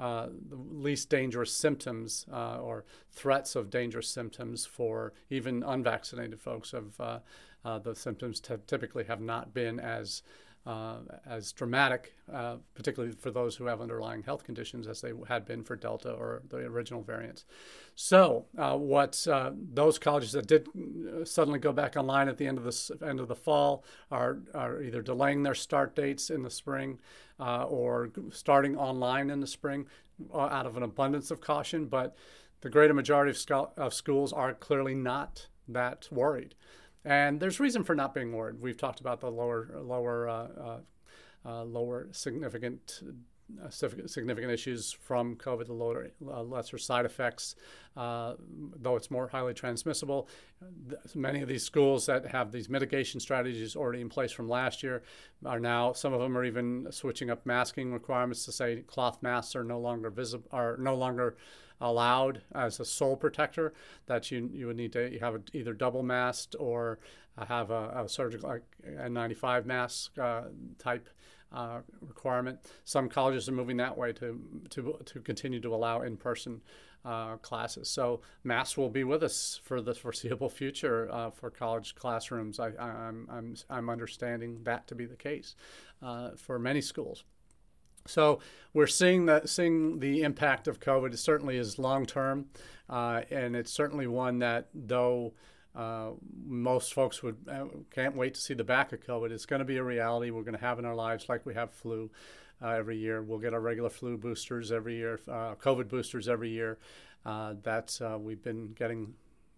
uh, 0.00 0.28
the 0.48 0.56
least 0.56 1.10
dangerous 1.10 1.52
symptoms 1.52 2.26
uh, 2.32 2.58
or 2.58 2.84
threats 3.12 3.54
of 3.54 3.70
dangerous 3.70 4.08
symptoms 4.08 4.64
for 4.64 5.12
even 5.28 5.62
unvaccinated 5.62 6.40
folks. 6.40 6.72
Of 6.72 7.00
uh, 7.00 7.18
uh 7.64 7.78
the 7.78 7.94
symptoms 7.94 8.40
t- 8.40 8.54
typically 8.66 9.04
have 9.04 9.20
not 9.20 9.52
been 9.52 9.78
as 9.78 10.22
uh, 10.66 10.98
as 11.26 11.52
dramatic, 11.52 12.14
uh, 12.32 12.56
particularly 12.74 13.14
for 13.14 13.30
those 13.30 13.56
who 13.56 13.64
have 13.64 13.80
underlying 13.80 14.22
health 14.22 14.44
conditions, 14.44 14.86
as 14.86 15.00
they 15.00 15.12
had 15.26 15.46
been 15.46 15.64
for 15.64 15.74
Delta 15.74 16.12
or 16.12 16.42
the 16.50 16.58
original 16.58 17.02
variants. 17.02 17.46
So, 17.94 18.44
uh, 18.58 18.76
what 18.76 19.26
uh, 19.26 19.52
those 19.54 19.98
colleges 19.98 20.32
that 20.32 20.46
did 20.46 20.68
uh, 20.68 21.24
suddenly 21.24 21.58
go 21.58 21.72
back 21.72 21.96
online 21.96 22.28
at 22.28 22.36
the 22.36 22.46
end 22.46 22.58
of 22.58 22.64
the 22.64 22.98
end 23.06 23.20
of 23.20 23.28
the 23.28 23.34
fall 23.34 23.84
are 24.10 24.38
are 24.54 24.82
either 24.82 25.00
delaying 25.00 25.42
their 25.42 25.54
start 25.54 25.96
dates 25.96 26.28
in 26.28 26.42
the 26.42 26.50
spring 26.50 26.98
or 27.38 28.10
starting 28.30 28.76
online 28.76 29.30
in 29.30 29.40
the 29.40 29.46
spring 29.46 29.86
out 30.34 30.66
of 30.66 30.76
an 30.76 30.82
abundance 30.82 31.30
of 31.30 31.40
caution. 31.40 31.86
But 31.86 32.14
the 32.60 32.68
greater 32.68 32.92
majority 32.92 33.30
of, 33.30 33.68
of 33.78 33.94
schools 33.94 34.32
are 34.32 34.52
clearly 34.52 34.94
not 34.94 35.48
that 35.66 36.08
worried. 36.10 36.54
And 37.04 37.40
there's 37.40 37.60
reason 37.60 37.84
for 37.84 37.94
not 37.94 38.14
being 38.14 38.32
worried. 38.32 38.60
We've 38.60 38.76
talked 38.76 39.00
about 39.00 39.20
the 39.20 39.30
lower, 39.30 39.70
lower, 39.80 40.28
uh, 40.28 40.32
uh, 40.34 40.78
uh 41.46 41.64
lower 41.64 42.08
significant 42.12 43.02
uh, 43.62 43.68
significant 43.70 44.52
issues 44.52 44.92
from 44.92 45.36
COVID, 45.36 45.66
the 45.66 45.72
lower, 45.72 46.10
uh, 46.26 46.42
lesser 46.42 46.78
side 46.78 47.04
effects, 47.04 47.56
uh, 47.96 48.34
though 48.76 48.96
it's 48.96 49.10
more 49.10 49.28
highly 49.28 49.54
transmissible. 49.54 50.28
Many 51.14 51.42
of 51.42 51.48
these 51.48 51.64
schools 51.64 52.06
that 52.06 52.26
have 52.26 52.52
these 52.52 52.68
mitigation 52.68 53.20
strategies 53.20 53.76
already 53.76 54.00
in 54.00 54.08
place 54.08 54.32
from 54.32 54.48
last 54.48 54.82
year 54.82 55.02
are 55.44 55.58
now, 55.58 55.92
some 55.92 56.12
of 56.12 56.20
them 56.20 56.36
are 56.36 56.44
even 56.44 56.86
switching 56.90 57.30
up 57.30 57.44
masking 57.44 57.92
requirements 57.92 58.44
to 58.44 58.52
say 58.52 58.82
cloth 58.86 59.22
masks 59.22 59.56
are 59.56 59.64
no 59.64 59.78
longer 59.78 60.10
visible, 60.10 60.48
are 60.52 60.76
no 60.78 60.94
longer 60.94 61.36
allowed 61.80 62.42
as 62.54 62.80
a 62.80 62.84
sole 62.84 63.16
protector 63.16 63.72
that 64.06 64.30
you, 64.30 64.50
you 64.52 64.66
would 64.66 64.76
need 64.76 64.92
to 64.92 65.18
have 65.18 65.34
a, 65.34 65.40
either 65.52 65.72
double 65.72 66.02
masked 66.02 66.56
or 66.58 66.98
have 67.46 67.70
a, 67.70 68.02
a 68.04 68.08
surgical 68.08 68.58
N95 68.86 69.64
mask 69.64 70.18
uh, 70.18 70.42
type 70.78 71.08
uh, 71.52 71.80
requirement. 72.00 72.58
Some 72.84 73.08
colleges 73.08 73.48
are 73.48 73.52
moving 73.52 73.76
that 73.78 73.96
way 73.96 74.12
to, 74.14 74.40
to, 74.70 74.98
to 75.04 75.20
continue 75.20 75.60
to 75.60 75.74
allow 75.74 76.02
in 76.02 76.16
person 76.16 76.60
uh, 77.04 77.36
classes. 77.36 77.88
So 77.88 78.20
masks 78.44 78.76
will 78.76 78.90
be 78.90 79.04
with 79.04 79.22
us 79.22 79.60
for 79.64 79.80
the 79.80 79.94
foreseeable 79.94 80.50
future 80.50 81.08
uh, 81.10 81.30
for 81.30 81.50
college 81.50 81.94
classrooms. 81.94 82.60
I, 82.60 82.68
am 82.68 82.76
I'm, 82.78 83.28
I'm, 83.30 83.54
I'm 83.70 83.90
understanding 83.90 84.60
that 84.64 84.86
to 84.88 84.94
be 84.94 85.06
the 85.06 85.16
case 85.16 85.54
uh, 86.02 86.30
for 86.36 86.58
many 86.58 86.80
schools. 86.80 87.24
So 88.10 88.40
we're 88.74 88.86
seeing 88.86 89.26
that 89.26 89.48
seeing 89.48 90.00
the 90.00 90.22
impact 90.22 90.68
of 90.68 90.80
COVID. 90.80 91.12
It 91.12 91.18
certainly 91.18 91.56
is 91.56 91.78
long 91.78 92.06
term, 92.06 92.46
uh, 92.88 93.22
and 93.30 93.56
it's 93.56 93.72
certainly 93.72 94.06
one 94.06 94.40
that 94.40 94.68
though. 94.74 95.34
Uh, 95.72 96.10
most 96.48 96.92
folks 96.92 97.22
would 97.22 97.36
uh, 97.48 97.66
can't 97.94 98.16
wait 98.16 98.34
to 98.34 98.40
see 98.40 98.54
the 98.54 98.64
back 98.64 98.92
of 98.92 98.98
COVID. 98.98 99.30
It's 99.30 99.46
going 99.46 99.60
to 99.60 99.64
be 99.64 99.76
a 99.76 99.84
reality 99.84 100.32
we're 100.32 100.42
going 100.42 100.56
to 100.56 100.60
have 100.60 100.80
in 100.80 100.84
our 100.84 100.96
lives, 100.96 101.28
like 101.28 101.46
we 101.46 101.54
have 101.54 101.70
flu 101.70 102.10
uh, 102.60 102.70
every 102.70 102.98
year. 102.98 103.22
We'll 103.22 103.38
get 103.38 103.54
our 103.54 103.60
regular 103.60 103.88
flu 103.88 104.18
boosters 104.18 104.72
every 104.72 104.96
year, 104.96 105.20
uh, 105.28 105.54
COVID 105.54 105.86
boosters 105.86 106.28
every 106.28 106.50
year. 106.50 106.78
Uh, 107.24 107.54
that 107.62 107.96
we've 108.20 108.42
been 108.42 108.72
getting 108.72 109.14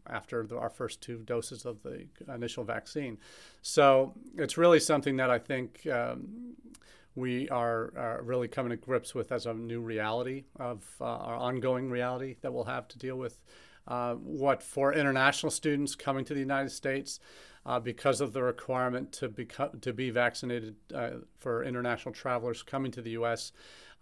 after 0.07 0.47
the, 0.47 0.59
our 0.59 0.71
first 0.71 1.01
two 1.01 1.19
doses 1.19 1.65
of 1.65 1.83
the 1.83 2.07
initial 2.33 2.65
vaccine. 2.65 3.19
So 3.62 4.15
it's 4.37 4.59
really 4.59 4.81
something 4.81 5.17
that 5.17 5.31
I 5.31 5.38
think 5.38 5.87
um, 5.87 6.57
we 7.14 7.48
are, 7.48 7.92
are, 7.96 8.20
really 8.22 8.48
coming 8.48 8.70
to 8.70 8.77
grips 8.77 9.14
with 9.14 9.33
as 9.33 9.46
a 9.46 9.53
new 9.53 9.81
reality 9.81 10.44
of 10.59 10.85
uh, 11.01 11.05
our 11.05 11.37
ongoing 11.37 11.90
reality 11.90 12.37
that 12.40 12.53
we'll 12.53 12.64
have 12.64 12.88
to 12.88 12.98
deal 12.98 13.16
with. 13.16 13.38
Uh, 13.87 14.14
what 14.14 14.62
for 14.62 14.92
international 14.92 15.51
students 15.51 15.94
coming 15.96 16.25
to 16.25 16.35
the 16.35 16.40
United 16.40 16.70
States, 16.70 17.18
uh, 17.66 17.81
because 17.81 18.20
of 18.20 18.33
the 18.33 18.42
requirement 18.42 19.12
to 19.12 19.29
be 19.29 19.46
to 19.81 19.92
be 19.92 20.11
vaccinated 20.11 20.77
uh, 20.94 21.11
for 21.40 21.64
international 21.64 22.14
travelers 22.14 22.62
coming 22.62 22.92
to 22.92 23.03
the 23.03 23.11
U.S., 23.11 23.53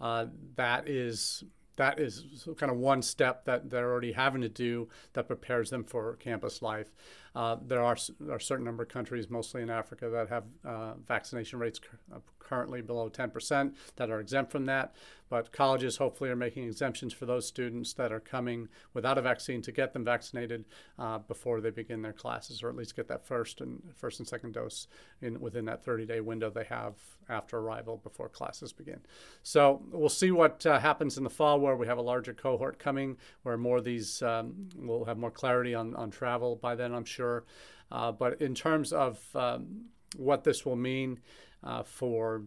uh, 0.01 0.27
that 0.57 0.87
is 0.87 1.45
that 1.81 1.99
is 1.99 2.47
kind 2.59 2.71
of 2.71 2.77
one 2.77 3.01
step 3.01 3.47
that 3.47 3.71
they're 3.71 3.91
already 3.91 4.13
having 4.13 4.43
to 4.43 4.51
do 4.51 4.87
that 5.15 5.27
prepares 5.27 5.71
them 5.71 5.83
for 5.83 6.17
campus 6.17 6.61
life. 6.61 6.93
Uh, 7.35 7.57
there 7.67 7.83
are, 7.83 7.97
are, 8.29 8.37
a 8.37 8.41
certain 8.41 8.67
number 8.67 8.83
of 8.83 8.91
countries, 8.91 9.31
mostly 9.31 9.63
in 9.63 9.71
Africa, 9.71 10.11
that 10.11 10.29
have 10.29 10.45
uh, 10.63 10.93
vaccination 11.09 11.59
rates 11.59 11.81
uh, 12.15 12.19
currently 12.41 12.81
below 12.83 13.09
10% 13.09 13.75
that 13.97 14.11
are 14.11 14.21
exempt 14.21 14.51
from 14.51 14.67
that. 14.67 14.95
But 15.29 15.53
colleges 15.53 15.99
hopefully 15.99 16.29
are 16.29 16.37
making 16.37 16.65
exemptions 16.65 17.13
for 17.13 17.25
those 17.25 17.47
students 17.47 17.93
that 17.93 18.11
are 18.11 18.19
coming 18.19 18.69
without 18.95 19.17
a 19.17 19.23
vaccine 19.23 19.63
to 19.63 19.71
get 19.71 19.93
them 19.93 20.05
vaccinated 20.05 20.65
uh, 20.99 21.19
before 21.19 21.61
they 21.61 21.71
begin 21.71 22.03
their 22.03 22.13
classes, 22.13 22.65
or 22.65 22.69
at 22.69 22.75
least 22.75 22.97
get 22.97 23.07
that 23.07 23.25
first 23.25 23.61
and 23.61 23.81
first 23.95 24.19
and 24.19 24.27
second 24.27 24.55
dose 24.55 24.89
in 25.23 25.41
within 25.41 25.67
that 25.67 25.85
30-day 25.87 26.21
window 26.21 26.51
they 26.51 26.65
have 26.65 26.95
after 27.29 27.59
arrival 27.59 27.99
before 27.99 28.29
classes 28.29 28.73
begin. 28.73 28.99
So 29.45 29.83
we'll 29.93 30.09
see 30.09 30.33
what 30.33 30.67
uh, 30.67 30.81
happens 30.81 31.17
in 31.17 31.23
the 31.23 31.31
fall, 31.31 31.61
where 31.61 31.77
we 31.77 31.87
have 31.87 31.99
a 31.99 32.03
larger 32.03 32.35
cohort 32.35 32.81
coming, 32.81 33.17
where 33.45 33.57
more 33.57 33.77
of 33.77 33.85
these 33.85 34.21
um, 34.23 34.69
will 34.77 35.05
have 35.05 35.17
more 35.17 35.31
clarity 35.31 35.77
on 35.77 35.95
on 35.95 36.11
travel 36.11 36.57
by 36.57 36.75
then, 36.75 36.93
I'm 36.93 37.05
sure. 37.05 37.45
Uh, 37.93 38.13
but 38.13 38.41
in 38.41 38.55
terms 38.55 38.93
of 38.93 39.21
um, 39.35 39.87
what 40.17 40.45
this 40.45 40.65
will 40.65 40.77
mean 40.77 41.21
uh, 41.63 41.83
for 41.83 42.43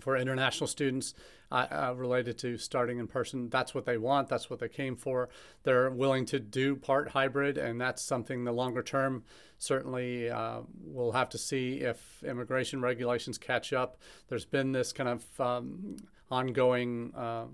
for 0.00 0.16
international 0.16 0.66
students 0.66 1.14
uh, 1.50 1.66
uh, 1.70 1.94
related 1.96 2.36
to 2.36 2.58
starting 2.58 2.98
in 2.98 3.06
person. 3.06 3.48
That's 3.48 3.74
what 3.74 3.86
they 3.86 3.96
want. 3.96 4.28
That's 4.28 4.50
what 4.50 4.58
they 4.58 4.68
came 4.68 4.94
for. 4.94 5.30
They're 5.62 5.90
willing 5.90 6.26
to 6.26 6.38
do 6.38 6.76
part 6.76 7.10
hybrid, 7.10 7.56
and 7.56 7.80
that's 7.80 8.02
something 8.02 8.44
the 8.44 8.52
longer 8.52 8.82
term 8.82 9.24
certainly 9.58 10.28
uh, 10.28 10.60
we'll 10.84 11.12
have 11.12 11.28
to 11.30 11.38
see 11.38 11.80
if 11.80 12.22
immigration 12.22 12.80
regulations 12.82 13.38
catch 13.38 13.72
up. 13.72 13.98
There's 14.28 14.44
been 14.44 14.72
this 14.72 14.92
kind 14.92 15.08
of 15.08 15.40
um, 15.40 15.96
ongoing, 16.30 17.12
uh, 17.14 17.44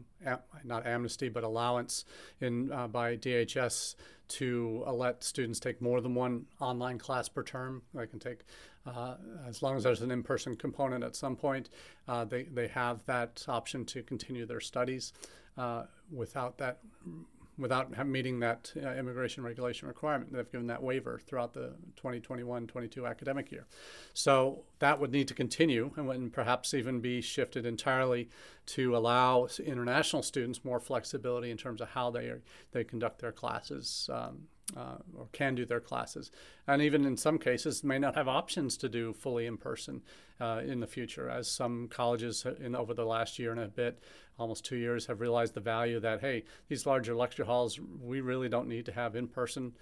not 0.65 0.87
amnesty, 0.87 1.29
but 1.29 1.45
allowance 1.45 2.05
in 2.41 2.73
uh, 2.73 2.89
by 2.89 3.17
DHS 3.17 3.95
to 4.29 4.83
uh, 4.87 4.93
let 4.93 5.23
students 5.23 5.61
take 5.61 5.83
more 5.83 6.01
than 6.01 6.15
one 6.15 6.47
online 6.61 6.99
class 6.99 7.29
per 7.29 7.43
term. 7.43 7.83
They 7.95 8.07
can 8.07 8.19
take 8.19 8.41
uh, 8.87 9.15
as 9.47 9.63
long 9.63 9.77
as 9.77 9.85
there's 9.85 10.01
an 10.01 10.11
in-person 10.11 10.57
component 10.57 11.05
at 11.05 11.15
some 11.15 11.37
point, 11.37 11.69
uh, 12.09 12.25
they, 12.25 12.45
they 12.45 12.67
have 12.69 13.05
that 13.07 13.45
option 13.47 13.85
to 13.85 14.03
continue 14.03 14.45
their 14.45 14.61
studies 14.61 15.13
without 16.11 16.59
that 16.59 16.79
without 17.62 18.07
meeting 18.07 18.40
that 18.40 18.72
uh, 18.77 18.90
immigration 18.94 19.42
regulation 19.42 19.88
requirement. 19.88 20.33
They've 20.33 20.51
given 20.51 20.66
that 20.66 20.83
waiver 20.83 21.20
throughout 21.27 21.55
the 21.55 21.75
2021-22 22.03 23.09
academic 23.09 23.51
year. 23.51 23.66
So 24.12 24.64
that 24.81 25.01
would 25.01 25.12
need 25.12 25.29
to 25.29 25.35
continue 25.35 25.92
and 25.96 26.33
perhaps 26.33 26.75
even 26.75 27.01
be 27.01 27.20
shifted 27.20 27.64
entirely 27.64 28.29
to 28.66 28.96
allow 28.96 29.48
international 29.64 30.22
students 30.22 30.64
more 30.64 30.81
flexibility 30.81 31.51
in 31.51 31.57
terms 31.57 31.81
of 31.81 31.88
how 31.88 32.11
they, 32.11 32.27
are, 32.27 32.42
they 32.72 32.85
conduct 32.85 33.20
their 33.20 33.33
classes 33.33 34.11
um, 34.12 34.48
uh, 34.77 34.96
or 35.16 35.29
can 35.33 35.55
do 35.55 35.64
their 35.64 35.81
classes, 35.81 36.31
and 36.66 36.81
even 36.83 37.05
in 37.05 37.16
some 37.16 37.38
cases 37.38 37.85
may 37.85 37.98
not 37.98 38.14
have 38.14 38.29
options 38.29 38.77
to 38.79 38.88
do 38.88 39.12
fully 39.12 39.46
in 39.46 39.57
person 39.57 40.03
uh, 40.40 40.61
in 40.66 40.81
the 40.81 40.87
future, 40.87 41.29
as 41.29 41.51
some 41.51 41.88
colleges 41.88 42.46
in 42.61 42.75
over 42.75 42.94
the 42.94 43.05
last 43.05 43.38
year 43.38 43.53
and 43.53 43.61
a 43.61 43.68
bit, 43.68 44.03
almost 44.38 44.64
two 44.64 44.77
years, 44.77 45.07
have 45.07 45.20
realized 45.20 45.55
the 45.55 45.61
value 45.61 46.01
that 46.01 46.20
hey, 46.20 46.44
these 46.68 46.87
larger 46.87 47.14
lecture 47.14 47.44
halls, 47.44 47.79
we 48.01 48.20
really 48.20 48.48
don't 48.48 48.68
need 48.68 48.87
to 48.87 48.92
have 48.92 49.14
in 49.14 49.29
person 49.29 49.72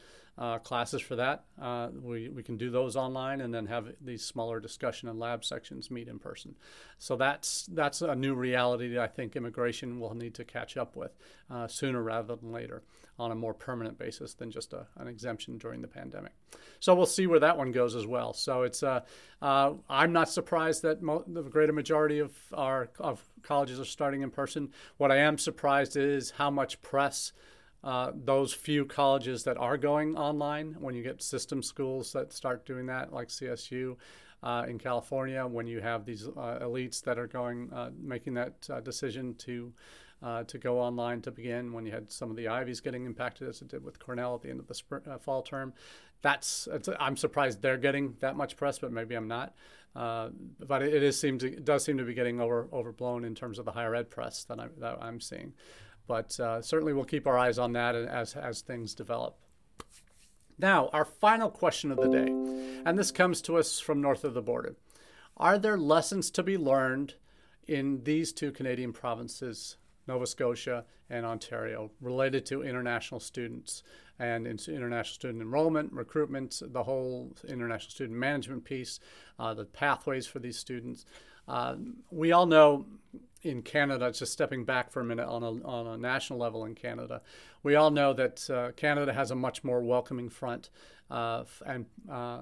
uh, 0.40 0.58
classes 0.58 1.02
for 1.02 1.16
that. 1.16 1.44
Uh, 1.60 1.88
we, 2.02 2.30
we 2.30 2.42
can 2.42 2.56
do 2.56 2.70
those 2.70 2.96
online 2.96 3.42
and 3.42 3.52
then 3.52 3.66
have 3.66 3.92
these 4.00 4.24
smaller 4.24 4.58
discussion 4.58 5.08
and 5.08 5.20
lab 5.20 5.44
sections 5.44 5.90
meet 5.90 6.08
in 6.08 6.18
person. 6.18 6.56
So 6.98 7.14
that's 7.14 7.66
that's 7.66 8.00
a 8.00 8.14
new 8.14 8.34
reality 8.34 8.88
that 8.94 9.02
I 9.02 9.06
think 9.06 9.36
immigration 9.36 10.00
will 10.00 10.14
need 10.14 10.34
to 10.34 10.44
catch 10.44 10.78
up 10.78 10.96
with 10.96 11.12
uh, 11.50 11.68
sooner 11.68 12.02
rather 12.02 12.36
than 12.36 12.52
later 12.52 12.82
on 13.18 13.30
a 13.30 13.34
more 13.34 13.52
permanent 13.52 13.98
basis 13.98 14.32
than 14.32 14.50
just 14.50 14.72
a, 14.72 14.86
an 14.96 15.06
exemption 15.06 15.58
during 15.58 15.82
the 15.82 15.88
pandemic. 15.88 16.32
So 16.80 16.94
we'll 16.94 17.04
see 17.04 17.26
where 17.26 17.40
that 17.40 17.58
one 17.58 17.70
goes 17.70 17.94
as 17.94 18.06
well. 18.06 18.32
So 18.32 18.62
it's 18.62 18.82
uh, 18.82 19.00
uh, 19.42 19.74
I'm 19.90 20.14
not 20.14 20.30
surprised 20.30 20.80
that 20.82 21.02
mo- 21.02 21.24
the 21.26 21.42
greater 21.42 21.74
majority 21.74 22.18
of 22.18 22.32
our 22.54 22.88
of 22.98 23.22
colleges 23.42 23.78
are 23.78 23.84
starting 23.84 24.22
in 24.22 24.30
person. 24.30 24.70
What 24.96 25.12
I 25.12 25.18
am 25.18 25.36
surprised 25.36 25.98
is 25.98 26.30
how 26.30 26.50
much 26.50 26.80
press 26.80 27.32
uh, 27.82 28.12
those 28.14 28.52
few 28.52 28.84
colleges 28.84 29.44
that 29.44 29.56
are 29.56 29.78
going 29.78 30.16
online, 30.16 30.76
when 30.80 30.94
you 30.94 31.02
get 31.02 31.22
system 31.22 31.62
schools 31.62 32.12
that 32.12 32.32
start 32.32 32.66
doing 32.66 32.86
that, 32.86 33.12
like 33.12 33.28
CSU 33.28 33.96
uh, 34.42 34.64
in 34.68 34.78
California, 34.78 35.46
when 35.46 35.66
you 35.66 35.80
have 35.80 36.04
these 36.04 36.28
uh, 36.28 36.58
elites 36.60 37.02
that 37.02 37.18
are 37.18 37.26
going, 37.26 37.70
uh, 37.72 37.90
making 37.98 38.34
that 38.34 38.68
uh, 38.70 38.80
decision 38.80 39.34
to 39.34 39.72
to 40.46 40.58
go 40.58 40.78
online 40.78 41.22
to 41.22 41.30
begin, 41.30 41.72
when 41.72 41.86
you 41.86 41.92
had 41.92 42.12
some 42.12 42.28
of 42.28 42.36
the 42.36 42.46
Ivies 42.46 42.82
getting 42.82 43.06
impacted, 43.06 43.48
as 43.48 43.62
it 43.62 43.68
did 43.68 43.82
with 43.82 43.98
Cornell 43.98 44.34
at 44.34 44.42
the 44.42 44.50
end 44.50 44.60
of 44.60 44.66
the 44.66 45.18
fall 45.18 45.40
term, 45.40 45.72
that's 46.20 46.68
I'm 46.98 47.16
surprised 47.16 47.62
they're 47.62 47.78
getting 47.78 48.16
that 48.20 48.36
much 48.36 48.58
press, 48.58 48.78
but 48.78 48.92
maybe 48.92 49.14
I'm 49.14 49.28
not. 49.28 49.54
but 49.94 50.82
it, 50.82 50.92
it 50.92 51.02
is 51.02 51.18
seem 51.18 51.38
to, 51.38 51.46
it 51.50 51.64
does 51.64 51.84
seem 51.84 51.96
to 51.96 52.04
be 52.04 52.12
getting 52.12 52.38
over 52.38 52.68
overblown 52.70 53.24
in 53.24 53.34
terms 53.34 53.58
of 53.58 53.64
the 53.64 53.72
higher 53.72 53.94
ed 53.94 54.10
press 54.10 54.44
that, 54.44 54.60
I, 54.60 54.66
that 54.76 54.98
I'm 55.00 55.22
seeing. 55.22 55.54
But 56.10 56.40
uh, 56.40 56.60
certainly 56.60 56.92
we'll 56.92 57.04
keep 57.04 57.28
our 57.28 57.38
eyes 57.38 57.56
on 57.56 57.74
that 57.74 57.94
as, 57.94 58.34
as 58.34 58.62
things 58.62 58.96
develop. 58.96 59.36
Now, 60.58 60.90
our 60.92 61.04
final 61.04 61.52
question 61.52 61.92
of 61.92 61.98
the 61.98 62.08
day, 62.08 62.82
and 62.84 62.98
this 62.98 63.12
comes 63.12 63.40
to 63.42 63.56
us 63.58 63.78
from 63.78 64.00
north 64.00 64.24
of 64.24 64.34
the 64.34 64.42
border. 64.42 64.74
are 65.36 65.56
there 65.56 65.78
lessons 65.78 66.32
to 66.32 66.42
be 66.42 66.58
learned 66.58 67.14
in 67.68 68.02
these 68.02 68.32
two 68.32 68.50
Canadian 68.50 68.92
provinces, 68.92 69.76
Nova 70.08 70.26
Scotia 70.26 70.84
and 71.08 71.24
Ontario, 71.24 71.92
related 72.00 72.44
to 72.46 72.64
international 72.64 73.20
students 73.20 73.84
and 74.18 74.48
international 74.48 75.14
student 75.14 75.42
enrollment, 75.42 75.92
recruitment, 75.92 76.60
the 76.60 76.82
whole 76.82 77.36
international 77.48 77.90
student 77.92 78.18
management 78.18 78.64
piece, 78.64 78.98
uh, 79.38 79.54
the 79.54 79.64
pathways 79.64 80.26
for 80.26 80.40
these 80.40 80.58
students. 80.58 81.04
Uh, 81.48 81.76
we 82.10 82.32
all 82.32 82.46
know 82.46 82.86
in 83.42 83.62
Canada, 83.62 84.12
just 84.12 84.32
stepping 84.32 84.64
back 84.64 84.90
for 84.90 85.00
a 85.00 85.04
minute 85.04 85.26
on 85.26 85.42
a, 85.42 85.66
on 85.66 85.86
a 85.86 85.96
national 85.96 86.38
level 86.38 86.64
in 86.64 86.74
Canada, 86.74 87.22
we 87.62 87.74
all 87.74 87.90
know 87.90 88.12
that 88.12 88.50
uh, 88.50 88.72
Canada 88.72 89.12
has 89.12 89.30
a 89.30 89.34
much 89.34 89.64
more 89.64 89.82
welcoming 89.82 90.28
front 90.28 90.70
uh, 91.10 91.44
and 91.66 91.86
uh, 92.10 92.40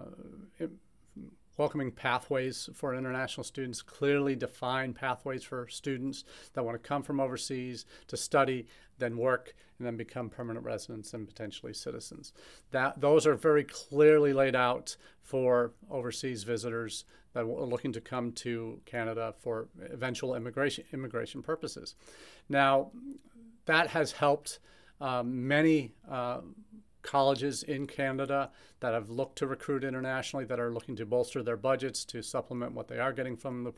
welcoming 1.58 1.90
pathways 1.90 2.70
for 2.72 2.94
international 2.94 3.44
students, 3.44 3.82
clearly 3.82 4.34
defined 4.34 4.94
pathways 4.94 5.42
for 5.42 5.68
students 5.68 6.24
that 6.54 6.64
want 6.64 6.80
to 6.80 6.88
come 6.88 7.02
from 7.02 7.20
overseas 7.20 7.84
to 8.06 8.16
study, 8.16 8.66
then 8.98 9.16
work, 9.16 9.54
and 9.78 9.86
then 9.86 9.96
become 9.96 10.30
permanent 10.30 10.64
residents 10.64 11.12
and 11.12 11.26
potentially 11.28 11.74
citizens. 11.74 12.32
That 12.70 13.00
those 13.00 13.26
are 13.26 13.34
very 13.34 13.64
clearly 13.64 14.32
laid 14.32 14.56
out 14.56 14.96
for 15.20 15.72
overseas 15.90 16.44
visitors 16.44 17.04
that 17.34 17.40
are 17.40 17.46
looking 17.46 17.92
to 17.92 18.00
come 18.00 18.32
to 18.32 18.80
Canada 18.86 19.34
for 19.38 19.68
eventual 19.90 20.34
immigration 20.34 20.84
immigration 20.92 21.42
purposes. 21.42 21.94
Now, 22.48 22.90
that 23.66 23.88
has 23.88 24.12
helped 24.12 24.60
um, 25.00 25.46
many. 25.46 25.92
Uh, 26.10 26.40
colleges 27.08 27.62
in 27.62 27.86
Canada 27.86 28.50
that 28.80 28.92
have 28.92 29.08
looked 29.08 29.38
to 29.38 29.46
recruit 29.46 29.82
internationally, 29.82 30.44
that 30.44 30.60
are 30.60 30.70
looking 30.70 30.94
to 30.94 31.06
bolster 31.06 31.42
their 31.42 31.56
budgets 31.56 32.04
to 32.04 32.20
supplement 32.20 32.72
what 32.72 32.86
they 32.86 32.98
are 32.98 33.14
getting 33.14 33.34
from 33.34 33.64
the 33.64 33.72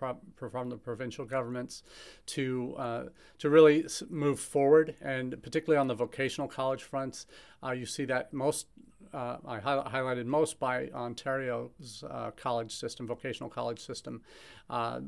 from 0.51 0.69
the 0.69 0.77
provincial 0.77 1.25
governments, 1.25 1.85
to 2.27 2.75
uh, 2.77 3.05
to 3.39 3.49
really 3.49 3.87
move 4.09 4.41
forward, 4.41 4.97
and 5.01 5.41
particularly 5.45 5.79
on 5.79 5.87
the 5.87 5.95
vocational 5.95 6.49
college 6.49 6.83
fronts, 6.83 7.27
uh, 7.63 7.71
you 7.71 7.87
see 7.87 8.05
that 8.05 8.33
most 8.33 8.67
uh, 9.13 9.37
I 9.47 9.59
hi- 9.59 9.83
highlighted 9.93 10.27
most 10.27 10.59
by 10.59 10.89
Ontario's 10.89 12.05
uh, 12.09 12.31
college 12.33 12.75
system, 12.75 13.07
vocational 13.07 13.51
college 13.51 13.81
system. 13.81 14.23
Uh, 14.69 15.01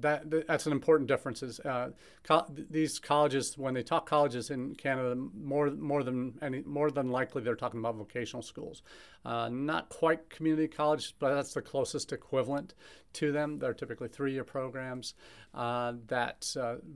that 0.00 0.30
that's 0.46 0.66
an 0.66 0.72
important 0.72 1.08
difference. 1.08 1.42
Is 1.42 1.60
uh, 1.60 1.90
co- 2.22 2.46
these 2.70 2.98
colleges, 2.98 3.56
when 3.56 3.74
they 3.74 3.82
talk 3.82 4.06
colleges 4.06 4.50
in 4.50 4.74
Canada, 4.74 5.14
more 5.14 5.70
more 5.70 6.02
than 6.02 6.38
any 6.42 6.62
more 6.66 6.90
than 6.90 7.08
likely 7.08 7.42
they're 7.42 7.54
talking 7.56 7.80
about 7.80 7.96
vocational 7.96 8.42
schools. 8.42 8.82
Uh, 9.24 9.48
not 9.48 9.88
quite 9.88 10.28
community 10.30 10.68
college, 10.68 11.14
but 11.18 11.34
that's 11.34 11.54
the 11.54 11.62
closest 11.62 12.12
equivalent 12.12 12.74
to 13.14 13.32
them. 13.32 13.58
They're 13.58 13.74
typically 13.74 14.08
three-year 14.08 14.44
programs 14.44 15.14
uh, 15.54 15.94
that 16.08 16.46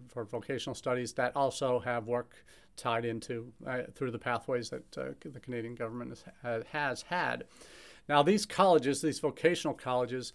for 0.08 0.24
vocational 0.24 0.74
studies 0.74 1.14
that 1.14 1.34
also 1.34 1.80
have 1.80 2.06
work 2.06 2.44
tied 2.76 3.04
into 3.04 3.52
uh, 3.66 3.82
through 3.94 4.10
the 4.10 4.18
pathways 4.18 4.70
that 4.70 4.98
uh, 4.98 5.04
the 5.24 5.40
Canadian 5.40 5.74
government 5.74 6.22
has, 6.42 6.64
has 6.72 7.02
had. 7.02 7.44
Now, 8.08 8.22
these 8.22 8.46
colleges, 8.46 9.00
these 9.00 9.20
vocational 9.20 9.74
colleges, 9.74 10.32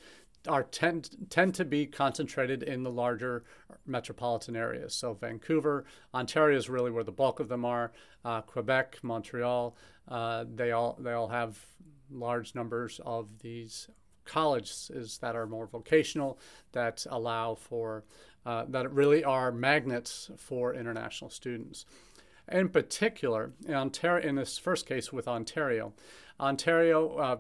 are 0.48 0.63
tend 0.63 1.10
tend 1.30 1.56
to 1.56 1.65
be 1.65 1.86
concentrated 1.86 2.63
in 2.63 2.84
the 2.84 2.91
larger 2.91 3.43
metropolitan 3.86 4.56
areas. 4.56 4.93
So 4.93 5.13
Vancouver, 5.13 5.86
Ontario 6.13 6.58
is 6.58 6.69
really 6.69 6.91
where 6.91 7.04
the 7.04 7.12
bulk 7.12 7.39
of 7.39 7.48
them 7.48 7.65
are. 7.65 7.91
Uh, 8.24 8.41
Quebec, 8.41 9.00
Montreal, 9.02 9.76
uh, 10.08 10.45
they 10.54 10.71
all 10.71 10.98
they 11.00 11.13
all 11.13 11.28
have 11.28 11.65
large 12.12 12.56
numbers 12.56 13.00
of 13.06 13.28
these 13.39 13.89
colleges 14.26 15.19
that 15.21 15.36
are 15.36 15.45
more 15.45 15.67
vocational 15.67 16.39
that 16.71 17.06
allow 17.10 17.56
for 17.56 18.04
uh, 18.45 18.65
that 18.67 18.91
really 18.91 19.24
are 19.24 19.52
magnets 19.52 20.30
for 20.38 20.74
international 20.74 21.30
students. 21.30 21.86
In 22.51 22.69
particular, 22.69 23.53
in, 23.65 23.73
Ontario, 23.73 24.27
in 24.27 24.36
this 24.36 24.58
first 24.58 24.86
case 24.86 25.12
with 25.12 25.27
Ontario, 25.27 25.93
Ontario, 26.39 27.17
uh, 27.17 27.38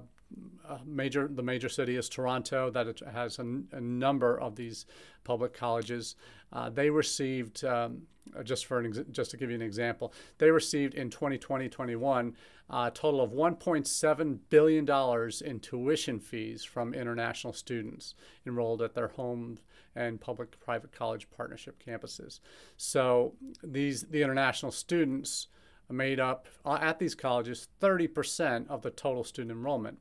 uh, 0.67 0.77
major 0.85 1.27
the 1.27 1.43
major 1.43 1.69
city 1.69 1.95
is 1.95 2.09
Toronto. 2.09 2.71
That 2.71 2.87
it 2.87 3.01
has 3.11 3.37
a, 3.39 3.43
a 3.71 3.81
number 3.81 4.39
of 4.39 4.55
these 4.55 4.85
public 5.23 5.53
colleges. 5.53 6.15
Uh, 6.51 6.69
they 6.69 6.89
received 6.89 7.63
um, 7.63 8.03
just 8.43 8.65
for 8.65 8.79
an 8.79 9.05
just 9.11 9.31
to 9.31 9.37
give 9.37 9.49
you 9.49 9.55
an 9.55 9.61
example, 9.61 10.13
they 10.37 10.49
received 10.51 10.93
in 10.93 11.09
2020-21 11.09 12.33
a 12.69 12.91
total 12.91 13.21
of 13.21 13.31
1.7 13.31 14.39
billion 14.49 14.85
dollars 14.85 15.41
in 15.41 15.59
tuition 15.59 16.19
fees 16.19 16.63
from 16.63 16.93
international 16.93 17.53
students 17.53 18.15
enrolled 18.45 18.81
at 18.81 18.95
their 18.95 19.09
home 19.09 19.59
and 19.95 20.19
public-private 20.19 20.91
college 20.91 21.27
partnership 21.35 21.81
campuses. 21.85 22.39
So 22.77 23.33
these 23.63 24.03
the 24.03 24.21
international 24.21 24.71
students 24.71 25.47
made 25.89 26.19
up 26.19 26.47
uh, 26.65 26.79
at 26.81 26.99
these 26.99 27.15
colleges 27.15 27.67
30% 27.81 28.67
of 28.69 28.81
the 28.81 28.89
total 28.89 29.23
student 29.23 29.51
enrollment. 29.51 29.99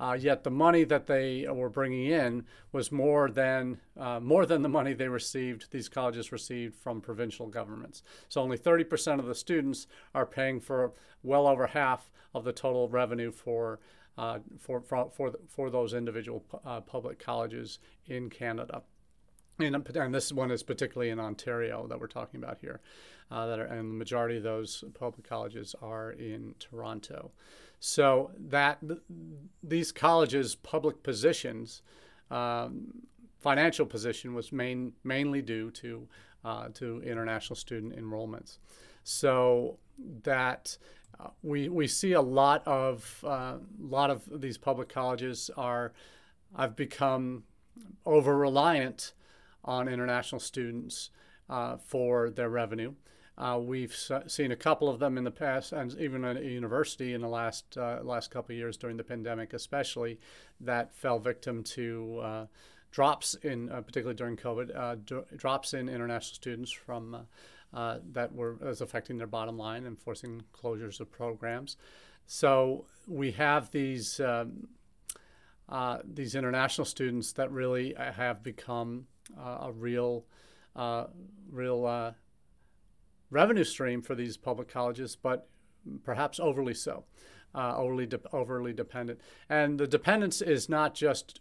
Uh, 0.00 0.14
yet 0.14 0.42
the 0.42 0.50
money 0.50 0.84
that 0.84 1.06
they 1.06 1.46
were 1.48 1.68
bringing 1.68 2.06
in 2.06 2.44
was 2.72 2.90
more 2.90 3.30
than 3.30 3.78
uh, 3.96 4.18
more 4.18 4.46
than 4.46 4.62
the 4.62 4.68
money 4.68 4.94
they 4.94 5.06
received. 5.06 5.70
These 5.70 5.88
colleges 5.88 6.32
received 6.32 6.74
from 6.74 7.00
provincial 7.00 7.46
governments. 7.46 8.02
So 8.28 8.40
only 8.40 8.58
30% 8.58 9.20
of 9.20 9.26
the 9.26 9.34
students 9.34 9.86
are 10.14 10.26
paying 10.26 10.60
for 10.60 10.92
well 11.22 11.46
over 11.46 11.68
half 11.68 12.10
of 12.34 12.42
the 12.42 12.52
total 12.52 12.88
revenue 12.88 13.30
for 13.30 13.78
uh, 14.18 14.40
for 14.58 14.80
for 14.80 15.10
for, 15.10 15.32
for, 15.46 15.70
those 15.70 15.94
individual 15.94 16.44
uh, 16.66 16.80
public 16.80 17.18
colleges 17.18 17.78
in 18.06 18.28
Canada 18.28 18.82
and, 19.58 19.96
and 19.96 20.14
this 20.14 20.32
one 20.32 20.50
is 20.50 20.62
particularly 20.62 21.10
in 21.10 21.20
Ontario 21.20 21.86
that 21.88 22.00
we're 22.00 22.06
talking 22.06 22.42
about 22.42 22.58
here, 22.60 22.80
uh, 23.30 23.46
that 23.46 23.58
are, 23.58 23.64
and 23.64 23.90
the 23.90 23.94
majority 23.94 24.36
of 24.36 24.42
those 24.42 24.84
public 24.94 25.28
colleges 25.28 25.74
are 25.80 26.12
in 26.12 26.54
Toronto. 26.58 27.30
So 27.80 28.30
that 28.38 28.78
these 29.62 29.90
colleges' 29.90 30.54
public 30.54 31.02
positions, 31.02 31.82
um, 32.30 33.02
financial 33.40 33.86
position 33.86 34.34
was 34.34 34.52
main, 34.52 34.92
mainly 35.02 35.42
due 35.42 35.70
to 35.72 36.08
uh, 36.44 36.68
to 36.74 37.02
international 37.02 37.56
student 37.56 37.96
enrollments. 37.96 38.58
So 39.04 39.78
that 40.22 40.76
uh, 41.18 41.28
we 41.42 41.68
we 41.68 41.88
see 41.88 42.12
a 42.12 42.20
lot 42.20 42.66
of 42.66 43.24
uh, 43.26 43.56
lot 43.80 44.10
of 44.10 44.40
these 44.40 44.58
public 44.58 44.88
colleges 44.88 45.50
are 45.56 45.92
have 46.56 46.76
become 46.76 47.44
over 48.04 48.36
reliant 48.36 49.12
on 49.64 49.88
international 49.88 50.40
students 50.40 51.10
uh, 51.48 51.76
for 51.76 52.30
their 52.30 52.48
revenue. 52.48 52.94
Uh, 53.38 53.58
we've 53.60 53.96
seen 54.26 54.52
a 54.52 54.56
couple 54.56 54.88
of 54.88 54.98
them 54.98 55.16
in 55.16 55.24
the 55.24 55.30
past, 55.30 55.72
and 55.72 55.98
even 55.98 56.24
at 56.24 56.36
a 56.36 56.44
university 56.44 57.14
in 57.14 57.22
the 57.22 57.28
last 57.28 57.76
uh, 57.78 57.98
last 58.02 58.30
couple 58.30 58.52
of 58.52 58.58
years 58.58 58.76
during 58.76 58.96
the 58.96 59.04
pandemic, 59.04 59.54
especially, 59.54 60.20
that 60.60 60.94
fell 60.94 61.18
victim 61.18 61.62
to 61.62 62.20
uh, 62.22 62.46
drops 62.90 63.34
in, 63.36 63.70
uh, 63.70 63.80
particularly 63.80 64.16
during 64.16 64.36
COVID, 64.36 64.76
uh, 64.76 65.24
drops 65.36 65.72
in 65.72 65.88
international 65.88 66.34
students 66.34 66.70
from 66.70 67.26
that 67.72 68.34
were 68.34 68.54
was 68.56 68.82
affecting 68.82 69.16
their 69.16 69.26
bottom 69.26 69.56
line 69.56 69.86
and 69.86 69.98
forcing 69.98 70.42
closures 70.52 71.00
of 71.00 71.10
programs. 71.10 71.76
So 72.26 72.84
we 73.06 73.32
have 73.32 73.70
these. 73.70 74.20
Um, 74.20 74.68
these 76.04 76.34
international 76.34 76.84
students 76.84 77.32
that 77.32 77.50
really 77.50 77.94
have 77.96 78.42
become 78.42 79.06
uh, 79.06 79.11
a 79.38 79.72
real, 79.72 80.24
uh, 80.76 81.06
real 81.50 81.86
uh, 81.86 82.12
revenue 83.30 83.64
stream 83.64 84.02
for 84.02 84.14
these 84.14 84.36
public 84.36 84.68
colleges, 84.68 85.16
but 85.16 85.48
perhaps 86.04 86.38
overly 86.38 86.74
so, 86.74 87.04
uh, 87.54 87.76
overly 87.76 88.06
de- 88.06 88.20
overly 88.32 88.72
dependent. 88.72 89.20
And 89.48 89.78
the 89.78 89.86
dependence 89.86 90.40
is 90.42 90.68
not 90.68 90.94
just 90.94 91.40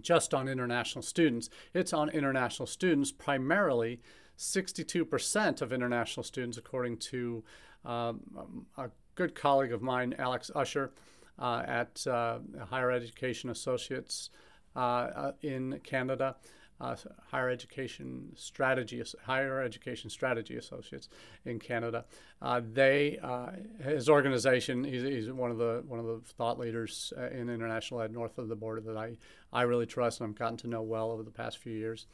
just 0.00 0.32
on 0.32 0.48
international 0.48 1.02
students; 1.02 1.50
it's 1.74 1.92
on 1.92 2.08
international 2.10 2.66
students 2.66 3.12
primarily. 3.12 4.00
62% 4.38 5.62
of 5.62 5.72
international 5.72 6.22
students, 6.22 6.58
according 6.58 6.96
to 6.96 7.42
um, 7.84 8.66
a 8.76 8.88
good 9.16 9.34
colleague 9.34 9.72
of 9.72 9.82
mine, 9.82 10.14
Alex 10.16 10.48
Usher, 10.54 10.92
uh, 11.40 11.62
at 11.66 12.06
uh, 12.06 12.38
Higher 12.70 12.92
Education 12.92 13.50
Associates 13.50 14.30
uh, 14.76 15.32
in 15.42 15.80
Canada, 15.82 16.36
uh, 16.80 16.96
higher 17.30 17.48
education 17.48 18.32
strategy, 18.34 19.02
higher 19.24 19.62
education 19.62 20.10
strategy 20.10 20.56
associates 20.56 21.08
in 21.44 21.58
Canada. 21.58 22.04
Uh, 22.40 22.60
they, 22.72 23.18
uh, 23.22 23.50
his 23.82 24.08
organization, 24.08 24.84
he's, 24.84 25.02
he's, 25.02 25.30
one 25.30 25.50
of 25.50 25.58
the 25.58 25.82
one 25.86 25.98
of 25.98 26.06
the 26.06 26.20
thought 26.36 26.58
leaders 26.58 27.12
uh, 27.16 27.28
in 27.30 27.48
international 27.48 28.00
ed 28.00 28.12
north 28.12 28.38
of 28.38 28.48
the 28.48 28.56
border 28.56 28.80
that 28.80 28.96
I 28.96 29.16
I 29.52 29.62
really 29.62 29.86
trust 29.86 30.20
and 30.20 30.28
I've 30.28 30.38
gotten 30.38 30.56
to 30.58 30.68
know 30.68 30.82
well 30.82 31.10
over 31.10 31.22
the 31.22 31.30
past 31.30 31.58
few 31.58 31.72
years. 31.72 32.06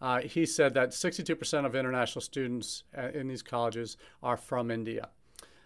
Uh, 0.00 0.20
he 0.20 0.46
said 0.46 0.74
that 0.74 0.90
62% 0.90 1.66
of 1.66 1.74
international 1.74 2.22
students 2.22 2.84
uh, 2.96 3.08
in 3.08 3.26
these 3.26 3.42
colleges 3.42 3.96
are 4.22 4.36
from 4.36 4.70
India. 4.70 5.08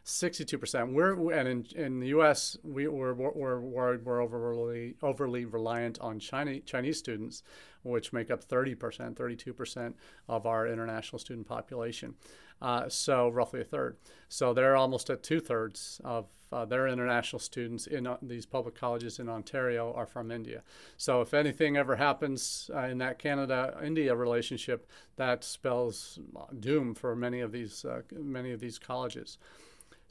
62%. 0.04 0.92
We're 0.92 1.32
and 1.32 1.48
in, 1.48 1.66
in 1.76 2.00
the 2.00 2.08
U.S. 2.08 2.56
we 2.64 2.88
we're, 2.88 3.14
we're 3.14 3.98
we're 3.98 4.20
overly 4.20 4.96
overly 5.02 5.44
reliant 5.44 6.00
on 6.00 6.18
China, 6.18 6.58
Chinese 6.60 6.98
students, 6.98 7.42
which 7.82 8.12
make 8.12 8.30
up 8.30 8.44
30%, 8.44 8.76
32% 9.14 9.94
of 10.28 10.46
our 10.46 10.66
international 10.66 11.18
student 11.18 11.46
population. 11.46 12.14
Uh, 12.60 12.88
so 12.88 13.28
roughly 13.28 13.60
a 13.60 13.64
third. 13.64 13.96
So 14.28 14.54
they're 14.54 14.76
almost 14.76 15.10
at 15.10 15.22
two 15.22 15.40
thirds 15.40 16.00
of 16.04 16.26
uh, 16.52 16.64
their 16.64 16.86
international 16.86 17.40
students 17.40 17.86
in 17.86 18.06
uh, 18.06 18.18
these 18.22 18.46
public 18.46 18.74
colleges 18.74 19.18
in 19.18 19.28
Ontario 19.28 19.92
are 19.94 20.06
from 20.06 20.30
India. 20.30 20.62
So 20.96 21.22
if 21.22 21.32
anything 21.32 21.76
ever 21.76 21.96
happens 21.96 22.70
uh, 22.74 22.82
in 22.82 22.98
that 22.98 23.18
Canada-India 23.18 24.14
relationship, 24.14 24.88
that 25.16 25.44
spells 25.44 26.18
doom 26.60 26.94
for 26.94 27.16
many 27.16 27.40
of 27.40 27.52
these 27.52 27.84
uh, 27.84 28.02
many 28.12 28.52
of 28.52 28.60
these 28.60 28.78
colleges. 28.78 29.38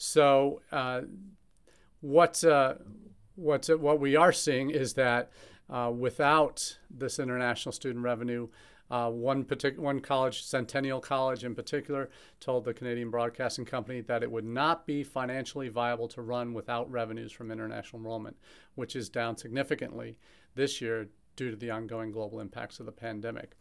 So 0.03 0.63
uh, 0.71 1.01
what 1.99 2.43
what 3.35 3.69
what 3.79 3.99
we 3.99 4.15
are 4.15 4.31
seeing 4.31 4.71
is 4.71 4.95
that 4.95 5.31
without 5.69 6.79
this 6.89 7.19
international 7.19 7.71
student 7.71 8.03
revenue, 8.03 8.47
uh, 8.89 9.11
one 9.11 9.43
particular 9.43 9.85
one 9.85 9.99
college, 9.99 10.43
Centennial 10.43 11.01
College 11.01 11.43
in 11.43 11.53
particular, 11.53 12.09
told 12.39 12.65
the 12.65 12.73
Canadian 12.73 13.11
Broadcasting 13.11 13.63
Company 13.63 14.01
that 14.01 14.23
it 14.23 14.31
would 14.31 14.43
not 14.43 14.87
be 14.87 15.03
financially 15.03 15.69
viable 15.69 16.07
to 16.07 16.23
run 16.23 16.55
without 16.55 16.91
revenues 16.91 17.31
from 17.31 17.51
international 17.51 17.99
enrollment, 17.99 18.37
which 18.73 18.95
is 18.95 19.07
down 19.07 19.37
significantly 19.37 20.17
this 20.55 20.81
year 20.81 21.09
due 21.35 21.51
to 21.51 21.55
the 21.55 21.69
ongoing 21.69 22.11
global 22.11 22.39
impacts 22.39 22.79
of 22.79 22.87
the 22.87 22.91
pandemic. 22.91 23.51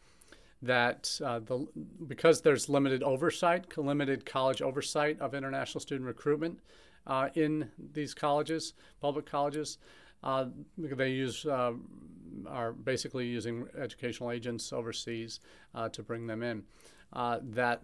That 0.62 1.18
uh, 1.25 1.38
the 1.38 1.66
because 2.07 2.42
there's 2.42 2.68
limited 2.68 3.03
oversight, 3.03 3.77
limited 3.79 4.27
college 4.27 4.61
oversight 4.61 5.18
of 5.20 5.35
international 5.35 5.81
student 5.81 6.07
recruitment 6.07 6.61
uh, 7.07 7.29
in 7.35 7.70
these 7.92 8.14
colleges, 8.14 8.75
public 9.01 9.25
colleges. 9.27 9.79
Uh, 10.23 10.46
they 10.77 11.11
use 11.11 11.46
uh, 11.46 11.73
are 12.46 12.73
basically 12.73 13.27
using 13.27 13.66
educational 13.79 14.31
agents 14.31 14.73
overseas 14.73 15.40
uh, 15.75 15.88
to 15.88 16.03
bring 16.03 16.27
them 16.27 16.42
in. 16.42 16.62
Uh, 17.12 17.38
that 17.42 17.83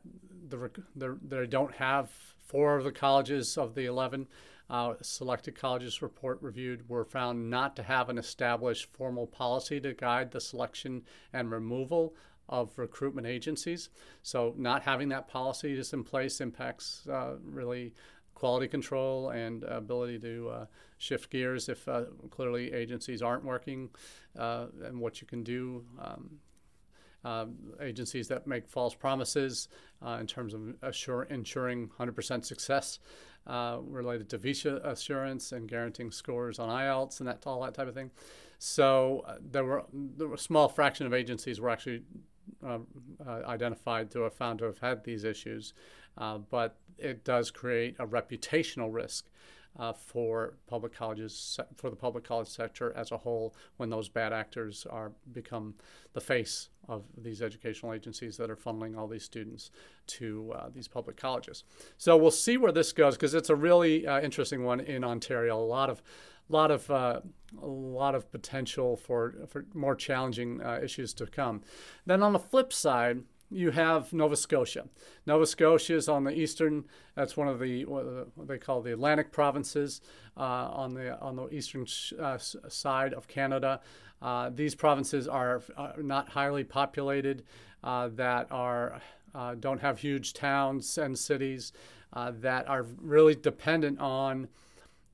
the, 0.49 0.71
the, 0.95 1.19
they 1.27 1.47
don't 1.47 1.75
have 1.75 2.11
four 2.45 2.77
of 2.77 2.85
the 2.85 2.93
colleges 2.93 3.59
of 3.59 3.75
the 3.75 3.87
11 3.87 4.27
uh, 4.71 4.95
selected 5.03 5.59
colleges 5.59 6.03
report 6.03 6.41
reviewed 6.41 6.89
were 6.89 7.05
found 7.05 7.51
not 7.51 7.75
to 7.77 7.83
have 7.83 8.09
an 8.09 8.19
established 8.19 8.89
formal 8.93 9.27
policy 9.27 9.81
to 9.81 9.95
guide 9.95 10.31
the 10.31 10.41
selection 10.41 11.03
and 11.33 11.51
removal 11.51 12.15
of 12.49 12.79
recruitment 12.79 13.27
agencies. 13.27 13.89
So, 14.23 14.55
not 14.57 14.83
having 14.83 15.09
that 15.11 15.29
policy 15.29 15.75
just 15.75 15.93
in 15.93 16.05
place 16.05 16.41
impacts 16.41 17.07
uh, 17.09 17.37
really 17.45 17.93
quality 18.37 18.69
control 18.69 19.31
and 19.31 19.65
ability 19.65 20.19
to 20.19 20.49
uh, 20.51 20.67
shift 20.99 21.31
gears 21.31 21.69
if 21.69 21.89
uh, 21.89 22.05
clearly 22.31 22.73
agencies 22.73 23.23
aren't 23.23 23.45
working 23.45 23.89
uh, 24.39 24.67
and 24.85 25.01
what 25.01 25.21
you 25.21 25.27
can 25.27 25.43
do. 25.43 25.85
Um, 25.99 26.39
uh, 27.25 27.47
agencies 27.81 28.29
that 28.29 28.47
make 28.47 28.69
false 28.69 28.95
promises 28.95 29.67
uh, 30.01 30.19
in 30.21 30.29
terms 30.29 30.55
of 30.55 30.75
assure, 30.83 31.25
ensuring 31.25 31.89
100% 31.99 32.45
success 32.45 33.01
related 33.83 34.29
to 34.29 34.39
visa 34.39 34.77
assurance 34.85 35.51
and 35.51 35.67
guaranteeing 35.67 36.13
scores 36.13 36.61
on 36.61 36.69
IELTS 36.69 37.19
and 37.19 37.29
that 37.29 37.43
all 37.45 37.63
that 37.63 37.75
type 37.75 37.89
of 37.89 37.95
thing. 37.95 38.13
So 38.59 39.25
there 39.41 39.65
were 39.65 39.85
there 39.93 40.29
were 40.29 40.35
a 40.35 40.39
small 40.39 40.69
fraction 40.69 41.07
of 41.07 41.13
agencies 41.13 41.61
were 41.61 41.71
actually 41.71 42.03
uh, 42.65 42.79
uh, 43.27 43.43
identified 43.47 44.11
to 44.11 44.21
have 44.23 44.35
found 44.35 44.59
to 44.59 44.65
have 44.65 44.79
had 44.79 45.05
these 45.05 45.25
issues, 45.25 45.75
uh, 46.19 46.39
but 46.39 46.77
it 46.99 47.25
does 47.25 47.51
create 47.51 47.97
a 47.99 48.07
reputational 48.07 48.93
risk 48.93 49.27
uh, 49.79 49.93
for 49.93 50.55
public 50.67 50.95
colleges, 50.95 51.59
for 51.77 51.91
the 51.91 51.97
public 51.97 52.25
college 52.25 52.49
sector 52.49 52.93
as 52.97 53.13
a 53.13 53.19
whole, 53.19 53.55
when 53.77 53.91
those 53.91 54.09
bad 54.09 54.33
actors 54.33 54.87
are 54.89 55.13
become 55.33 55.75
the 56.15 56.21
face 56.21 56.71
of 56.89 57.05
these 57.19 57.43
educational 57.43 57.93
agencies 57.93 58.37
that 58.37 58.51
are 58.51 58.57
funneling 58.57 58.97
all 58.97 59.07
these 59.07 59.25
students 59.25 59.71
to 60.07 60.53
uh, 60.57 60.69
these 60.75 60.89
public 60.89 61.17
colleges. 61.17 61.65
So 61.99 62.17
we'll 62.17 62.31
see 62.31 62.57
where 62.57 62.73
this 62.73 62.93
goes 62.93 63.17
because 63.17 63.35
it's 63.35 63.51
a 63.51 63.57
really 63.57 64.07
uh, 64.07 64.21
interesting 64.21 64.65
one 64.65 64.81
in 64.81 65.05
Ontario. 65.05 65.59
A 65.59 65.61
lot 65.61 65.91
of 65.91 66.03
lot 66.53 66.71
of 66.71 66.91
uh, 66.91 67.21
a 67.63 67.67
lot 67.67 68.15
of 68.15 68.31
potential 68.31 68.97
for 68.97 69.35
for 69.49 69.67
more 69.75 69.95
challenging 69.95 70.63
uh, 70.63 70.81
issues 70.83 71.13
to 71.15 71.27
come. 71.27 71.63
Then 72.05 72.23
on 72.23 72.33
the 72.33 72.39
flip 72.39 72.73
side, 72.73 73.23
you 73.51 73.71
have 73.71 74.13
Nova 74.13 74.37
Scotia. 74.37 74.87
Nova 75.27 75.47
Scotia 75.47 75.95
is 75.95 76.09
on 76.09 76.25
the 76.25 76.33
eastern. 76.33 76.85
That's 77.15 77.37
one 77.37 77.49
of 77.49 77.61
the 77.61 77.85
what 77.85 78.49
they 78.49 78.59
call 78.59 78.83
the 78.83 78.93
Atlantic 78.93 79.33
provinces 79.33 80.01
uh, 80.37 80.41
on 80.41 80.95
the 80.95 81.19
on 81.21 81.37
the 81.37 81.49
eastern 81.51 81.87
uh, 82.21 82.39
side 82.39 83.15
of 83.15 83.29
Canada. 83.29 83.81
Uh, 84.21 84.51
these 84.53 84.75
provinces 84.75 85.29
are, 85.29 85.63
not 85.99 86.31
highly 86.31 86.65
populated. 86.65 87.45
Uh, 87.85 88.09
that 88.09 88.49
are 88.51 89.01
uh, 89.35 89.55
don't 89.55 89.81
have 89.81 90.01
huge 90.01 90.33
towns 90.33 90.99
and 90.99 91.17
cities. 91.17 91.73
that 92.33 92.69
are 92.69 92.87
really 93.01 93.35
dependent 93.35 94.01
on 94.01 94.49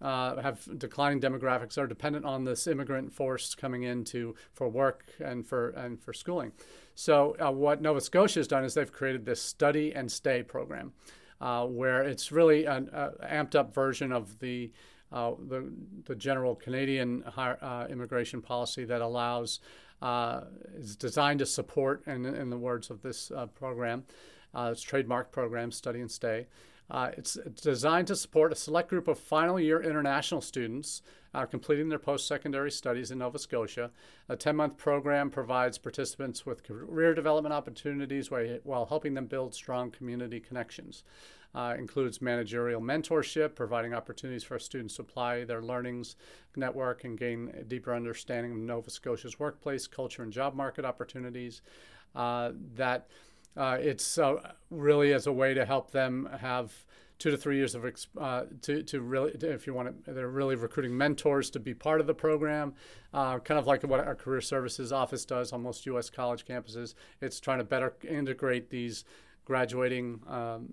uh, 0.02 0.42
have 0.42 0.78
declining 0.78 1.20
demographics 1.20 1.78
are 1.78 1.86
dependent 1.86 2.24
on 2.24 2.44
this 2.44 2.66
immigrant 2.66 3.12
force 3.12 3.54
coming 3.54 3.84
in 3.84 4.04
to, 4.04 4.34
for 4.52 4.68
work 4.68 5.04
and 5.20 5.46
for 5.46 5.70
and 5.70 6.00
for 6.02 6.12
schooling. 6.12 6.52
So 6.94 7.36
uh, 7.40 7.52
what 7.52 7.80
Nova 7.80 8.00
Scotia 8.00 8.40
has 8.40 8.48
done 8.48 8.64
is 8.64 8.74
they've 8.74 8.92
created 8.92 9.24
this 9.24 9.40
study 9.40 9.94
and 9.94 10.10
stay 10.10 10.42
program, 10.42 10.92
uh, 11.40 11.66
where 11.66 12.02
it's 12.02 12.32
really 12.32 12.64
an 12.64 12.90
amped 13.22 13.54
up 13.54 13.72
version 13.72 14.12
of 14.12 14.38
the 14.40 14.72
uh, 15.12 15.32
the, 15.46 15.70
the 16.06 16.14
general 16.14 16.54
Canadian 16.54 17.22
uh, 17.36 17.86
immigration 17.90 18.40
policy 18.40 18.84
that 18.86 19.02
allows 19.02 19.60
uh, 20.00 20.40
is 20.74 20.96
designed 20.96 21.38
to 21.38 21.46
support, 21.46 22.02
in, 22.06 22.24
in 22.24 22.48
the 22.48 22.56
words 22.56 22.88
of 22.90 23.02
this 23.02 23.30
program, 23.54 24.04
it's 24.56 24.82
trademark 24.82 25.30
program, 25.30 25.70
study 25.70 26.00
and 26.00 26.10
stay. 26.10 26.46
Uh, 26.92 27.10
it's, 27.16 27.38
designed 27.62 28.06
to 28.06 28.14
support 28.14 28.52
a 28.52 28.54
select 28.54 28.90
group 28.90 29.08
of 29.08 29.18
final 29.18 29.58
year 29.58 29.80
international 29.80 30.42
students 30.42 31.00
uh, 31.32 31.46
completing 31.46 31.88
their 31.88 31.98
post 31.98 32.28
secondary 32.28 32.70
studies 32.70 33.10
in 33.10 33.18
Nova 33.18 33.38
Scotia. 33.38 33.90
A 34.28 34.36
10 34.36 34.54
month 34.54 34.76
program 34.76 35.30
provides 35.30 35.78
participants 35.78 36.44
with 36.44 36.62
career 36.62 37.14
development 37.14 37.54
opportunities 37.54 38.30
while, 38.30 38.58
while 38.64 38.84
helping 38.84 39.14
them 39.14 39.24
build 39.24 39.54
strong 39.54 39.90
community 39.90 40.38
connections. 40.38 41.02
Uh, 41.54 41.74
includes 41.78 42.20
managerial 42.20 42.80
mentorship, 42.80 43.54
providing 43.54 43.94
opportunities 43.94 44.44
for 44.44 44.58
students 44.58 44.96
to 44.96 45.02
apply 45.02 45.44
their 45.44 45.62
learnings, 45.62 46.16
network, 46.56 47.04
and 47.04 47.18
gain 47.18 47.52
a 47.58 47.62
deeper 47.62 47.94
understanding 47.94 48.52
of 48.52 48.58
Nova 48.58 48.90
Scotia's 48.90 49.38
workplace, 49.38 49.86
culture, 49.86 50.22
and 50.22 50.32
job 50.32 50.54
market 50.54 50.84
opportunities. 50.84 51.62
Uh, 52.14 52.52
that 52.74 53.08
uh, 53.56 53.78
it's 53.80 54.18
uh, 54.18 54.52
really 54.70 55.12
as 55.12 55.26
a 55.26 55.32
way 55.32 55.54
to 55.54 55.64
help 55.64 55.90
them 55.90 56.28
have 56.40 56.72
two 57.18 57.30
to 57.30 57.36
three 57.36 57.56
years 57.56 57.74
of 57.76 57.84
uh, 58.20 58.42
to, 58.62 58.82
to 58.82 59.00
really 59.00 59.30
if 59.42 59.66
you 59.66 59.72
want 59.74 60.04
to 60.04 60.12
they're 60.12 60.28
really 60.28 60.56
recruiting 60.56 60.96
mentors 60.96 61.50
to 61.50 61.60
be 61.60 61.72
part 61.72 62.00
of 62.00 62.06
the 62.06 62.14
program. 62.14 62.74
Uh, 63.14 63.38
kind 63.38 63.60
of 63.60 63.66
like 63.66 63.82
what 63.84 64.00
our 64.00 64.14
career 64.14 64.40
services 64.40 64.90
office 64.90 65.24
does 65.24 65.52
on 65.52 65.62
most 65.62 65.86
us 65.86 66.10
college 66.10 66.44
campuses. 66.44 66.94
It's 67.20 67.38
trying 67.38 67.58
to 67.58 67.64
better 67.64 67.94
integrate 68.08 68.70
these 68.70 69.04
graduating 69.44 70.20
um, 70.28 70.72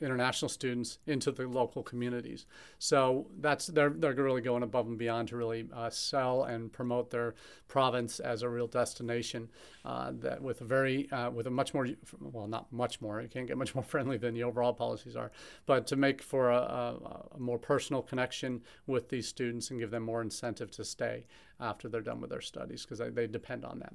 international 0.00 0.48
students 0.48 0.98
into 1.06 1.30
the 1.30 1.46
local 1.46 1.82
communities. 1.82 2.46
So 2.78 3.26
that's 3.40 3.66
they're 3.66 3.90
they're 3.90 4.14
really 4.14 4.40
going 4.40 4.62
above 4.62 4.86
and 4.86 4.98
beyond 4.98 5.28
to 5.28 5.36
really 5.36 5.68
uh, 5.74 5.90
sell 5.90 6.44
and 6.44 6.72
promote 6.72 7.10
their 7.10 7.34
province 7.68 8.20
as 8.20 8.42
a 8.42 8.48
real 8.48 8.66
destination 8.66 9.50
uh, 9.84 10.12
that 10.20 10.42
with 10.42 10.60
a 10.60 10.64
very 10.64 11.10
uh, 11.12 11.30
with 11.30 11.46
a 11.46 11.50
much 11.50 11.74
more 11.74 11.88
well 12.20 12.46
not 12.46 12.72
much 12.72 13.00
more 13.00 13.20
you 13.20 13.28
can't 13.28 13.46
get 13.46 13.58
much 13.58 13.74
more 13.74 13.84
friendly 13.92 14.16
than 14.16 14.34
the 14.34 14.42
overall 14.42 14.72
policies 14.72 15.16
are, 15.16 15.30
but 15.66 15.86
to 15.86 15.96
make 15.96 16.22
for 16.22 16.50
a, 16.50 16.56
a, 16.56 17.26
a 17.36 17.38
more 17.38 17.58
personal 17.58 18.02
connection 18.02 18.62
with 18.86 19.08
these 19.08 19.28
students 19.28 19.70
and 19.70 19.80
give 19.80 19.90
them 19.90 20.02
more 20.02 20.22
incentive 20.22 20.70
to 20.70 20.84
stay 20.84 21.24
after 21.58 21.88
they're 21.88 22.00
done 22.00 22.20
with 22.20 22.30
their 22.30 22.40
studies 22.40 22.82
because 22.82 22.98
they, 22.98 23.10
they 23.10 23.26
depend 23.26 23.64
on 23.64 23.78
that. 23.78 23.92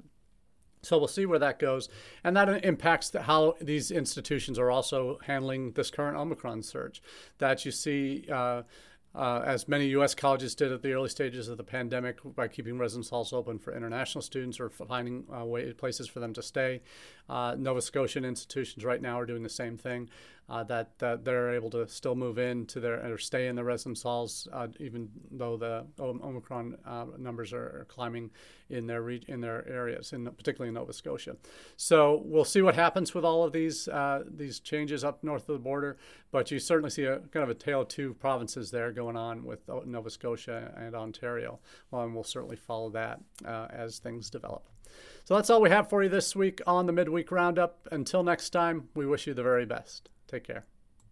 So 0.82 0.98
we'll 0.98 1.08
see 1.08 1.26
where 1.26 1.38
that 1.38 1.58
goes. 1.58 1.88
And 2.22 2.36
that 2.36 2.64
impacts 2.64 3.10
the, 3.10 3.22
how 3.22 3.56
these 3.60 3.90
institutions 3.90 4.58
are 4.58 4.70
also 4.70 5.18
handling 5.26 5.72
this 5.72 5.90
current 5.90 6.16
Omicron 6.16 6.62
surge. 6.62 7.02
That 7.38 7.64
you 7.64 7.72
see, 7.72 8.26
uh, 8.30 8.62
uh, 9.16 9.42
as 9.46 9.66
many 9.66 9.86
U.S. 9.88 10.14
colleges 10.14 10.54
did 10.54 10.70
at 10.72 10.82
the 10.82 10.92
early 10.92 11.08
stages 11.08 11.48
of 11.48 11.56
the 11.56 11.64
pandemic 11.64 12.18
by 12.36 12.48
keeping 12.48 12.78
residence 12.78 13.08
halls 13.08 13.32
open 13.32 13.58
for 13.58 13.74
international 13.74 14.20
students 14.20 14.60
or 14.60 14.68
finding 14.68 15.24
uh, 15.34 15.44
way, 15.44 15.72
places 15.72 16.06
for 16.06 16.20
them 16.20 16.34
to 16.34 16.42
stay. 16.42 16.82
Uh, 17.28 17.56
Nova 17.58 17.80
Scotian 17.80 18.24
institutions 18.24 18.84
right 18.84 19.00
now 19.00 19.18
are 19.18 19.26
doing 19.26 19.42
the 19.42 19.48
same 19.48 19.78
thing. 19.78 20.10
Uh, 20.48 20.62
that, 20.64 20.98
that 20.98 21.24
they're 21.24 21.54
able 21.54 21.70
to 21.70 21.88
still 21.88 22.14
move 22.14 22.38
in 22.38 22.66
to 22.66 22.78
their 22.78 23.12
or 23.12 23.18
stay 23.18 23.48
in 23.48 23.56
the 23.56 23.64
residence 23.64 24.02
halls, 24.02 24.46
uh, 24.52 24.68
even 24.78 25.08
though 25.32 25.56
the 25.56 25.84
Omicron 25.98 26.76
uh, 26.86 27.06
numbers 27.18 27.52
are, 27.52 27.80
are, 27.80 27.86
climbing 27.88 28.30
in 28.70 28.86
their 28.86 29.02
re- 29.02 29.24
in 29.26 29.40
their 29.40 29.68
areas, 29.68 30.12
in 30.12 30.24
particularly 30.24 30.68
in 30.68 30.74
Nova 30.74 30.92
Scotia. 30.92 31.36
So 31.76 32.22
we'll 32.24 32.44
see 32.44 32.62
what 32.62 32.76
happens 32.76 33.12
with 33.12 33.24
all 33.24 33.42
of 33.42 33.52
these 33.52 33.88
uh, 33.88 34.22
these 34.28 34.60
changes 34.60 35.02
up 35.02 35.24
north 35.24 35.48
of 35.48 35.54
the 35.54 35.62
border. 35.62 35.98
But 36.30 36.50
you 36.50 36.60
certainly 36.60 36.90
see 36.90 37.04
a 37.04 37.18
kind 37.18 37.42
of 37.42 37.50
a 37.50 37.54
tale 37.54 37.80
of 37.80 37.88
two 37.88 38.14
provinces 38.14 38.70
there 38.70 38.92
going 38.92 39.16
on 39.16 39.44
with 39.44 39.68
uh, 39.68 39.80
Nova 39.84 40.10
Scotia 40.10 40.72
and 40.76 40.94
Ontario. 40.94 41.58
Well, 41.90 42.02
and 42.02 42.14
we'll 42.14 42.24
certainly 42.24 42.56
follow 42.56 42.90
that 42.90 43.20
uh, 43.44 43.66
as 43.70 43.98
things 43.98 44.30
develop. 44.30 44.68
So 45.24 45.34
that's 45.34 45.50
all 45.50 45.60
we 45.60 45.70
have 45.70 45.90
for 45.90 46.04
you 46.04 46.08
this 46.08 46.36
week 46.36 46.60
on 46.68 46.86
the 46.86 46.92
midweek 46.92 47.32
roundup. 47.32 47.88
Until 47.90 48.22
next 48.22 48.50
time, 48.50 48.88
we 48.94 49.06
wish 49.06 49.26
you 49.26 49.34
the 49.34 49.42
very 49.42 49.66
best. 49.66 50.08
Take 50.26 50.44
care. 50.44 50.64